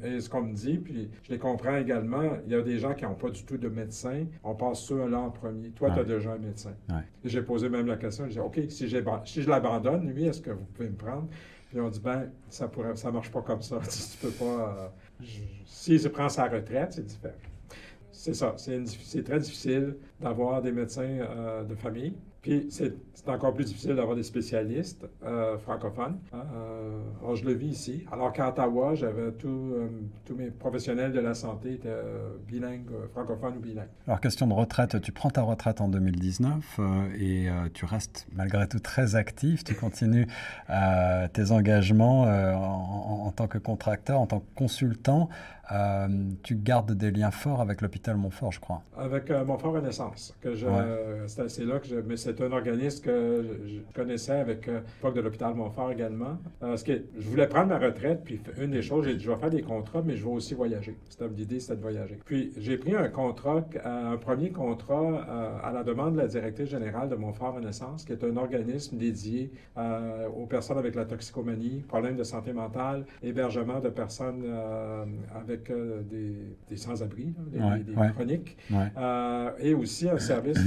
[0.05, 2.95] et ce qu'on me dit, puis je les comprends également, il y a des gens
[2.95, 4.27] qui n'ont pas du tout de médecin.
[4.45, 5.71] On passe ceux-là en premier.
[5.71, 6.75] Toi, tu as déjà médecin.
[7.25, 8.27] J'ai posé même la question.
[8.27, 8.89] J'ai dit, OK, si,
[9.25, 11.29] si je l'abandonne, lui, est-ce que vous pouvez me prendre?
[11.69, 13.79] Puis on dit, ben, ça pourrait, ça marche pas comme ça.
[13.83, 14.91] tu peux pas.
[15.21, 15.25] Euh,
[15.67, 17.35] S'il se prend sa retraite, c'est différent.
[18.11, 18.55] C'est ça.
[18.57, 22.17] C'est très difficile d'avoir des médecins euh, de famille.
[22.43, 22.95] Puis c'est
[23.27, 26.19] encore plus difficile d'avoir des spécialistes euh, francophones.
[26.33, 28.05] Euh, alors, je le vis ici.
[28.13, 29.89] Alors qu'à Ottawa, j'avais euh,
[30.25, 31.91] tous mes professionnels de la santé étaient
[32.47, 33.89] bilingues, francophones ou bilingues.
[34.07, 36.81] Alors, question de retraite, tu prends ta retraite en 2019
[37.19, 39.65] et tu restes malgré tout très actif.
[39.65, 40.27] Tu continues
[41.33, 45.29] tes engagements en, en, tant que contracteur, en tant que consultant.
[45.71, 46.09] Euh,
[46.43, 48.83] tu gardes des liens forts avec l'hôpital Montfort, je crois.
[48.97, 50.67] Avec euh, Montfort Renaissance, que je,
[51.27, 55.21] c'est là que je, mais c'est un organisme que je, connaissais avec euh, l'époque de
[55.21, 56.39] l'hôpital Montfort également.
[56.61, 59.37] parce que je voulais prendre ma retraite, puis une des choses, j'ai dit, je vais
[59.37, 60.97] faire des contrats, mais je vais aussi voyager.
[61.09, 62.19] C'était l'idée, c'était de voyager.
[62.25, 67.09] Puis j'ai pris un contrat, un premier contrat à la demande de la directrice générale
[67.09, 72.25] de Montfort Renaissance, qui est un organisme dédié aux personnes avec la toxicomanie, problèmes de
[72.25, 74.45] santé mentale, hébergement de personnes
[75.35, 75.58] avec
[76.69, 80.59] des, sans-abri, des, chroniques, euh, et aussi un service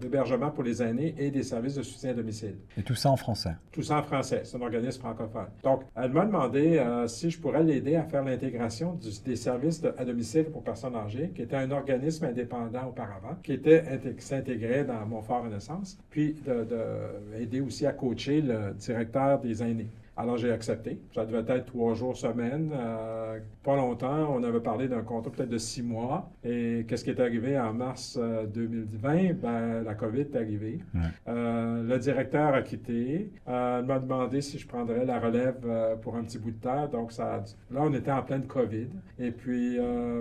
[0.00, 2.56] d'hébergement pour les aînés et des services de soutien à domicile.
[2.76, 3.54] Et tout ça en français?
[3.72, 4.42] Tout ça en français.
[4.44, 5.46] C'est un organisme francophone.
[5.62, 10.04] Donc, elle m'a demandé euh, si je pourrais l'aider à faire l'intégration des services à
[10.04, 13.84] domicile pour personnes âgées, qui était un organisme indépendant auparavant, qui était
[14.18, 19.90] s'intégrait dans Montfort Renaissance, puis d'aider de, aussi à coacher le directeur des aînés.
[20.16, 21.00] Alors j'ai accepté.
[21.12, 22.70] Ça devait être trois jours semaine.
[22.72, 24.32] Euh, pas longtemps.
[24.32, 26.30] On avait parlé d'un contrat peut-être de six mois.
[26.44, 29.10] Et qu'est-ce qui est arrivé en mars 2020?
[29.10, 30.78] Euh, ben, la COVID est arrivée.
[31.26, 33.32] Euh, le directeur a quitté.
[33.46, 33.52] il
[33.86, 36.86] m'a demandé si je prendrais la relève pour un petit bout de temps.
[36.86, 38.88] Donc ça, là, on était en pleine COVID.
[39.18, 39.78] Et puis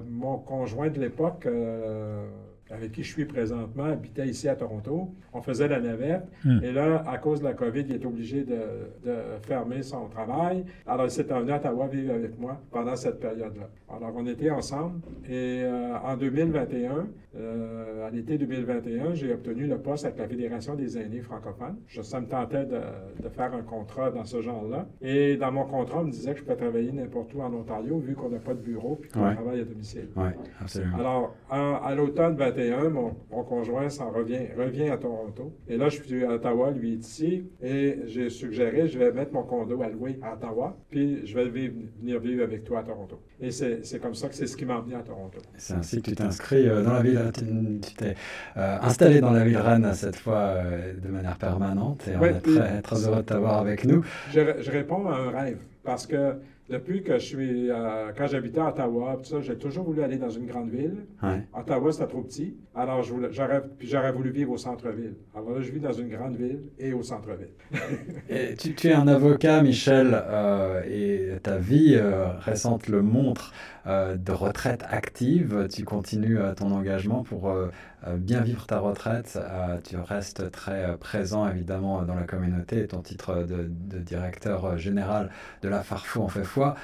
[0.10, 1.48] mon conjoint de l'époque
[2.74, 5.10] avec qui je suis présentement, habitait ici à Toronto.
[5.34, 6.24] On faisait la navette.
[6.44, 6.60] Hmm.
[6.64, 8.60] Et là, à cause de la COVID, il est obligé de,
[9.44, 10.66] fermer son travail.
[10.88, 13.70] Alors, il s'est venu à Ottawa vivre avec moi pendant cette période-là.
[13.96, 15.00] Alors, on était ensemble.
[15.28, 20.76] Et euh, en 2021, euh, à l'été 2021, j'ai obtenu le poste avec la Fédération
[20.76, 21.78] des aînés francophones.
[21.88, 24.88] Je, ça me tentait de, faire un contrat dans ce genre-là.
[25.02, 27.98] Et dans mon contrat, on me disait que je pouvais travailler n'importe où en Ontario,
[27.98, 30.10] vu qu'on n'a pas de bureau et qu'on travaille à domicile.
[30.16, 30.30] Oui,
[30.62, 30.98] absolument.
[30.98, 35.54] Alors, à l'automne 21, mon, conjoint s'en revient, revient à Toronto.
[35.68, 37.46] Et là, je suis à Ottawa, lui est ici.
[37.62, 41.50] Et j'ai suggéré, je vais mettre mon condo à louer à Ottawa, puis je vais
[41.50, 43.20] venir vivre avec toi à Toronto.
[43.40, 45.40] Et c'est comme ça que c'est ce qui m'a emmené à Toronto.
[45.58, 48.16] C'est ainsi que tu t'es inscrit euh, dans la ville, tu t'es
[48.58, 52.08] euh, installé dans la ville Rennes cette fois euh, de manière permanente.
[52.08, 54.04] Et on est très, très heureux de t'avoir avec nous.
[54.32, 56.36] Je, je réponds à un rêve parce que
[56.70, 60.46] depuis que je suis, euh, quand j'habitais à Ottawa, j'ai toujours voulu aller dans une
[60.46, 61.06] grande ville.
[61.54, 62.56] Ottawa, c'était trop petit.
[62.74, 65.16] Alors, j'aurais, puis j'aurais voulu vivre au centre-ville.
[65.36, 67.50] Alors là, je vis dans une grande ville et au centre-ville.
[68.30, 73.54] et tu, tu, es un avocat, Michel, euh, et ta vie euh, récente le montre.
[73.86, 75.68] De retraite active.
[75.70, 77.54] Tu continues ton engagement pour
[78.18, 79.40] bien vivre ta retraite.
[79.84, 82.88] tu restes très présent évidemment dans la communauté.
[82.88, 85.30] Ton titre de, directeur général
[85.62, 86.76] de la Farfou en fait foi.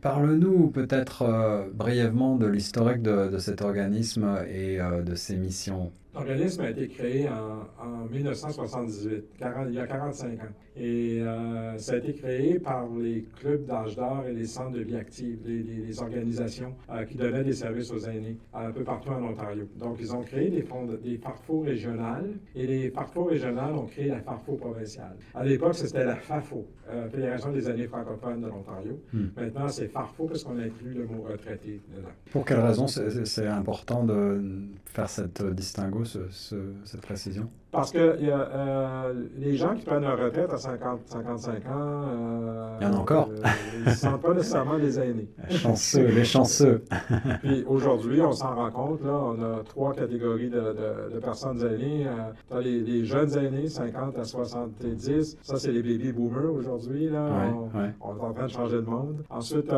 [0.00, 5.92] Parle-nous peut-être brièvement de l'historique de, de, cet organisme et de ses missions.
[6.14, 9.24] L'organisme a été créé en, 1978,
[9.68, 10.36] il y a 45 ans.
[10.80, 14.80] Et euh, ça a été créé par les clubs d'âge d'or et les centres de
[14.80, 18.84] vie active, les, les- les organisations euh, qui donnaient des services aux aînés un peu
[18.84, 19.64] partout en Ontario.
[19.76, 23.86] Donc, ils ont créé des, fonds de- des farfos régionales et les farfos régionales ont
[23.86, 25.16] créé la farfo provinciale.
[25.34, 29.00] À l'époque, c'était la FAFO, euh, Fédération des aînés francophones de l'Ontario.
[29.12, 29.26] Hmm.
[29.36, 32.08] Maintenant, c'est farfo parce qu'on inclut le mot retraité dedans.
[32.30, 34.40] Pour quelle raison c'est- important de
[34.84, 37.48] faire cette euh, distinguo, ce- ce- cette précision?
[37.70, 41.66] Parce que il y a, euh, les gens qui prennent leur retraite à 50, 55
[41.66, 43.28] ans, euh, Il y en a encore.
[43.30, 43.46] euh,
[43.76, 45.28] ils ne sont pas nécessairement les aînés.
[45.50, 46.82] Les chanceux, les chanceux.
[47.42, 51.60] Puis aujourd'hui, on s'en rend compte, là, on a trois catégories de, de- de personnes
[51.60, 52.06] aînées.
[52.52, 57.10] Euh, les, les jeunes aînés, 50 à 70, ça c'est les baby boomers aujourd'hui.
[57.10, 57.28] Là.
[57.54, 59.22] on, Ouais, on est en train de changer le monde.
[59.28, 59.70] Ensuite,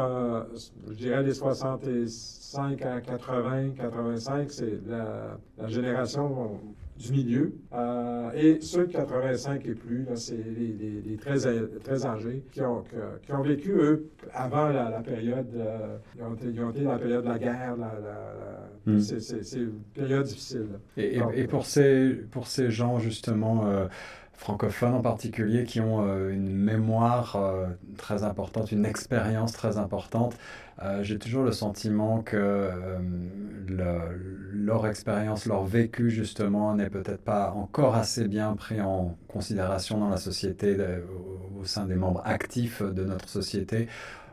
[0.89, 6.53] je dirais les 65 à 80, 85, c'est la, la génération
[7.01, 7.53] du milieu.
[7.73, 11.37] Euh, et ceux de 85 et plus, c'est les, les- les très,
[11.83, 12.85] très âgés qui ont,
[13.23, 16.83] qui ont vécu, eux, avant la, la période, euh, ils, ont été, ils ont été
[16.83, 17.77] dans la période de la guerre.
[17.79, 18.99] La, la- la- Mm.
[19.01, 20.67] c'est, une période difficile.
[20.97, 23.87] Et, et- Donc, et pour, ces, pour ces gens, justement, euh,
[24.41, 27.67] francophones en particulier, qui ont euh, une mémoire euh,
[27.99, 30.37] très importante, une expérience très importante,
[30.83, 32.71] euh, j'ai toujours le sentiment que
[33.69, 34.17] le-
[34.53, 40.09] leur expérience, leur vécu, justement, n'est peut-être pas encore assez bien pris en considération dans
[40.09, 40.77] la société,
[41.61, 43.89] au sein des membres actifs de notre société.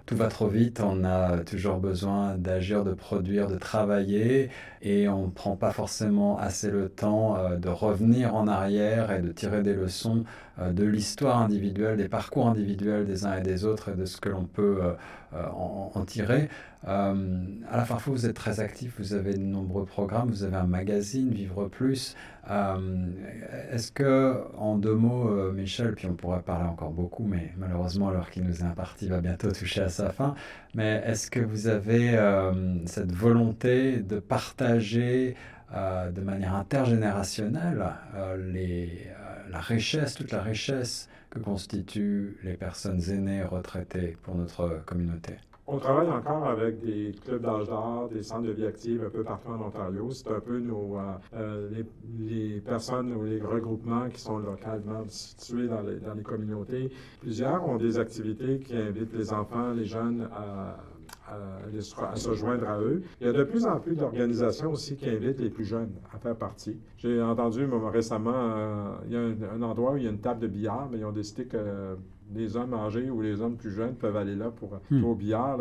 [0.05, 4.49] Tout va trop vite, on a toujours besoin d'agir, de produire, de travailler,
[4.81, 9.21] et on ne prend pas forcément assez le temps euh, de revenir en arrière et
[9.21, 10.23] de tirer des leçons
[10.59, 14.17] euh, de l'histoire individuelle, des parcours individuels des uns et des autres et de ce
[14.17, 14.93] que l'on peut euh,
[15.53, 16.49] en, tirer.
[16.85, 17.13] À
[17.75, 21.31] la Farfou, vous êtes très actif, vous avez de nombreux programmes, vous avez un magazine,
[21.31, 22.15] Vivre Plus.
[23.71, 28.29] Est-ce que, en deux mots, Michel, puis on pourrait parler encore beaucoup, mais malheureusement l'heure
[28.29, 30.33] qui nous est impartie va bientôt toucher à sa fin,
[30.77, 35.35] mais est-ce que vous avez euh, cette volonté de partager
[35.73, 37.83] euh, de manière intergénérationnelle
[38.15, 38.85] euh,
[39.49, 45.37] la richesse, toute la richesse que constituent les personnes aînées retraitées pour notre communauté?
[45.69, 49.21] On travaille encore avec des clubs d'âge d'or, des centres de vie active un peu
[49.21, 50.09] partout en Ontario.
[50.11, 51.01] C'est un peu nos, euh,
[51.33, 51.83] euh,
[52.17, 56.89] les, personnes ou les regroupements qui sont localement situés dans les, dans les communautés.
[57.19, 60.77] Plusieurs ont des activités qui invitent les enfants, les jeunes à,
[62.15, 63.03] se joindre à eux.
[63.19, 66.17] Il y a de plus en plus d'organisations aussi qui invitent les plus jeunes à
[66.17, 66.79] faire partie.
[66.97, 70.21] J'ai entendu récemment, euh, il y a un, un endroit où il y a une
[70.21, 71.97] table de billard, mais ils ont décidé que
[72.35, 74.99] les hommes âgés ou les hommes plus jeunes peuvent aller là pour Hmm.
[74.99, 75.57] jouer au billard.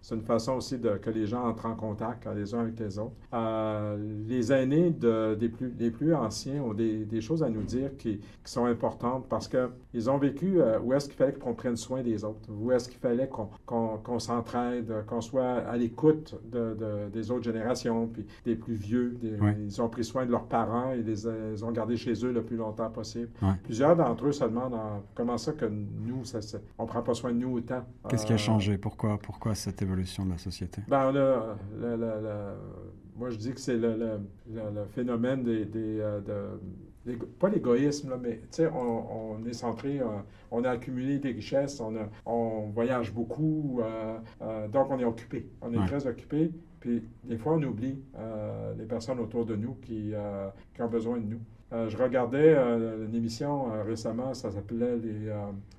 [0.00, 2.78] C'est une façon aussi de, que les gens entrent en contact euh, les uns avec
[2.80, 3.14] les autres.
[3.34, 3.96] Euh,
[4.26, 7.90] les aînés de- des, plus, des plus anciens ont des, des choses à nous dire
[7.96, 11.76] qui, qui sont importantes parce qu'ils ont vécu euh, où est-ce qu'il fallait qu'on prenne
[11.76, 17.08] soin des autres, où est-ce qu'il fallait qu'on s'entraide, qu'on soit à l'écoute de, de-
[17.12, 19.16] des autres générations, puis des plus vieux.
[19.20, 19.50] des- Oui.
[19.64, 21.14] Ils ont pris soin de leurs parents et les,
[21.52, 23.28] les ont gardés chez eux le plus longtemps possible.
[23.64, 25.66] Plusieurs d'entre eux se demandent euh, comment ça que
[26.06, 27.84] nous, ça, ça- on ne prend pas soin de nous autant.
[28.08, 28.78] Qu'est-ce qui a Euh, changé?
[28.78, 30.82] Pourquoi, pourquoi cette évolution de la société?
[30.88, 31.36] Ben, le-
[31.80, 32.54] le- le-
[33.16, 34.20] moi, je dis que c'est le,
[34.92, 35.64] phénomène des.
[35.64, 40.06] des, euh, de- pas l'égoïsme, mais tu sais, on, on est centré, euh,
[40.50, 45.04] on a accumulé des richesses, on, a- on voyage beaucoup, euh, euh, donc on est
[45.04, 45.48] occupé.
[45.62, 45.86] On est Ouais.
[45.86, 46.50] très occupé.
[46.80, 50.12] Puis des fois, on oublie euh, les personnes autour de nous qui,
[50.74, 51.40] qui ont besoin de nous.
[51.72, 55.32] Euh, je regardais euh, une émission euh, récemment, ça s'appelait les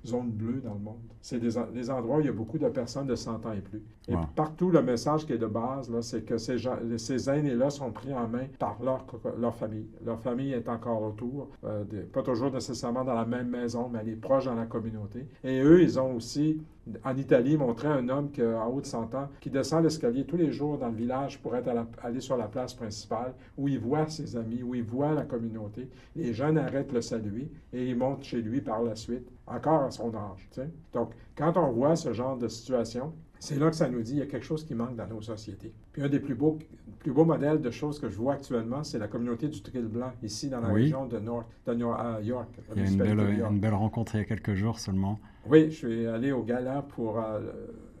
[0.04, 1.00] zones bleues dans le monde.
[1.22, 3.60] C'est des, des endroits où il y a beaucoup de personnes de 100 ans et
[3.60, 3.82] plus.
[4.08, 7.90] Et partout, le message qui est de base, c'est que ces, gens, ces aînés-là sont
[7.92, 9.04] pris en main par leur,
[9.38, 9.86] leur famille.
[10.04, 14.08] Leur famille est encore autour, euh, pas toujours nécessairement dans la même maison, mais elle
[14.10, 15.26] est proche dans la communauté.
[15.44, 16.62] Et eux, ils ont aussi,
[17.04, 20.24] en Italie, montré un homme qui a en haut de 100 ans qui descend l'escalier
[20.24, 23.34] tous les jours dans le village pour être à la- aller sur la place principale,
[23.58, 25.88] où il voit ses amis, où il voit la communauté.
[26.16, 29.90] Les jeunes arrêtent le saluer et ils montent chez lui par la suite, encore à
[29.90, 30.48] son âge.
[30.94, 34.18] Donc, quand on voit ce genre de situation, c'est là que ça nous dit qu'il
[34.20, 35.72] y a quelque chose qui manque dans nos sociétés.
[35.92, 36.58] Puis un des plus beaux,
[36.98, 40.12] plus beaux modèles de choses que je vois actuellement, c'est la communauté du Trill Blanc,
[40.22, 40.82] ici dans la Oui.
[40.82, 42.48] région de, North, de York.
[42.76, 43.52] Il y a une belle, York.
[43.52, 45.18] une belle rencontre il y a quelques jours seulement.
[45.48, 47.40] Oui, je suis allé au gala pour euh,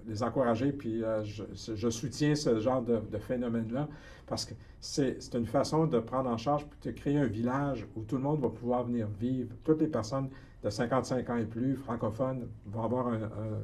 [0.06, 3.88] les encourager, puis euh, je, je soutiens ce genre de, de phénomène-là
[4.26, 8.16] parce que c'est une façon de prendre en charge de créer un village où tout
[8.16, 9.54] le monde va pouvoir venir vivre.
[9.64, 10.28] Toutes les personnes
[10.62, 13.62] de 55 ans et plus, francophones, vont avoir un- un-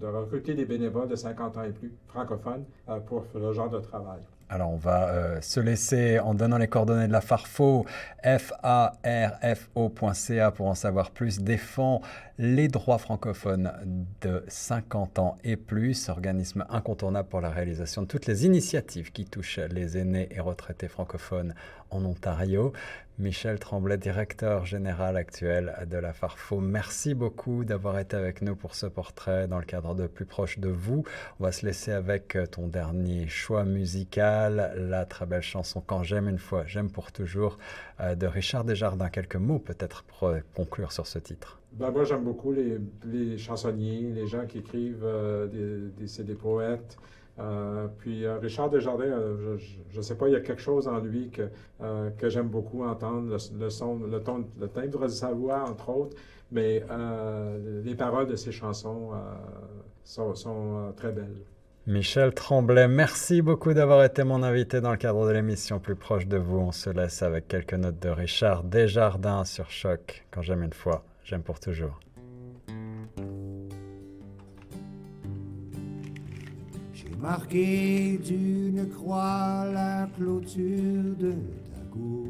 [0.06, 4.20] recruter des bénévoles de 50 ans et plus francophones euh, pour ce genre de travail.
[4.50, 7.86] Alors on va euh, se laisser en donnant les coordonnées de la Farfo,
[8.22, 8.90] farfo.ca
[10.50, 12.02] pour en savoir plus, défend
[12.38, 13.72] les droits francophones
[14.20, 19.24] de 50 ans et plus, organisme incontournable pour la réalisation de toutes les initiatives qui
[19.24, 21.54] touchent les aînés et retraités francophones
[21.90, 22.72] en Ontario.
[23.20, 28.74] Michel Tremblay, directeur général actuel de la Farfo, merci beaucoup d'avoir été avec nous pour
[28.74, 31.04] ce portrait dans le cadre de Plus proche de vous.
[31.38, 36.28] On va se laisser avec ton dernier choix musical, la très belle chanson Quand j'aime
[36.28, 37.58] une fois, j'aime pour toujours
[38.00, 39.10] euh, de Richard Desjardins.
[39.10, 41.60] Quelques mots peut-être pour euh, conclure sur ce titre.
[41.74, 46.96] Ben, moi, j'aime beaucoup les, chansonniers, les gens qui écrivent euh, des, c'est des poètes.
[47.40, 49.58] Euh, puis euh, Richard Desjardins, euh,
[49.90, 51.48] je ne sais pas, il y a quelque chose en lui que,
[52.16, 56.16] que j'aime beaucoup entendre, le, son, le ton, le timbre de sa voix, entre autres,
[56.52, 56.84] mais
[57.84, 59.10] les paroles de ses chansons
[60.04, 61.42] sont, sont très belles.
[61.86, 66.26] Michel Tremblay, merci beaucoup d'avoir été mon invité dans le cadre de l'émission Plus proche
[66.26, 66.56] de vous.
[66.56, 70.24] On se laisse avec quelques notes de Richard Desjardins sur Choc.
[70.30, 72.00] Quand j'aime une fois, j'aime pour toujours.
[77.24, 81.32] Marqué d'une croix la clôture de
[81.72, 82.28] ta cour.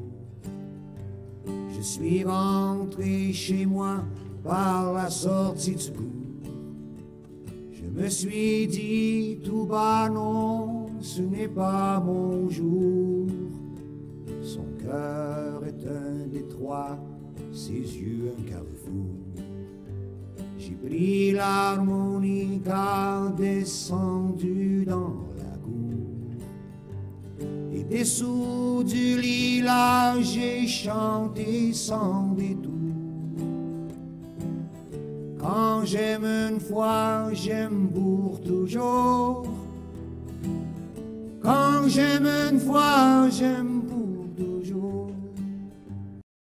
[1.74, 4.04] Je suis rentré chez moi
[4.44, 6.46] par la sortie du cours.
[7.72, 13.26] Je me suis dit tout bas non, ce n'est pas mon jour.
[14.44, 16.96] Son cœur est un détroit,
[17.52, 18.73] ses yeux un carrefour.
[21.32, 25.98] L'harmonica descendu dans la cour.
[27.72, 32.72] Et dessous du lilas, j'ai chanté sans détour.
[35.38, 39.46] Quand j'aime une fois, j'aime pour toujours.
[41.42, 43.83] Quand j'aime une fois, j'aime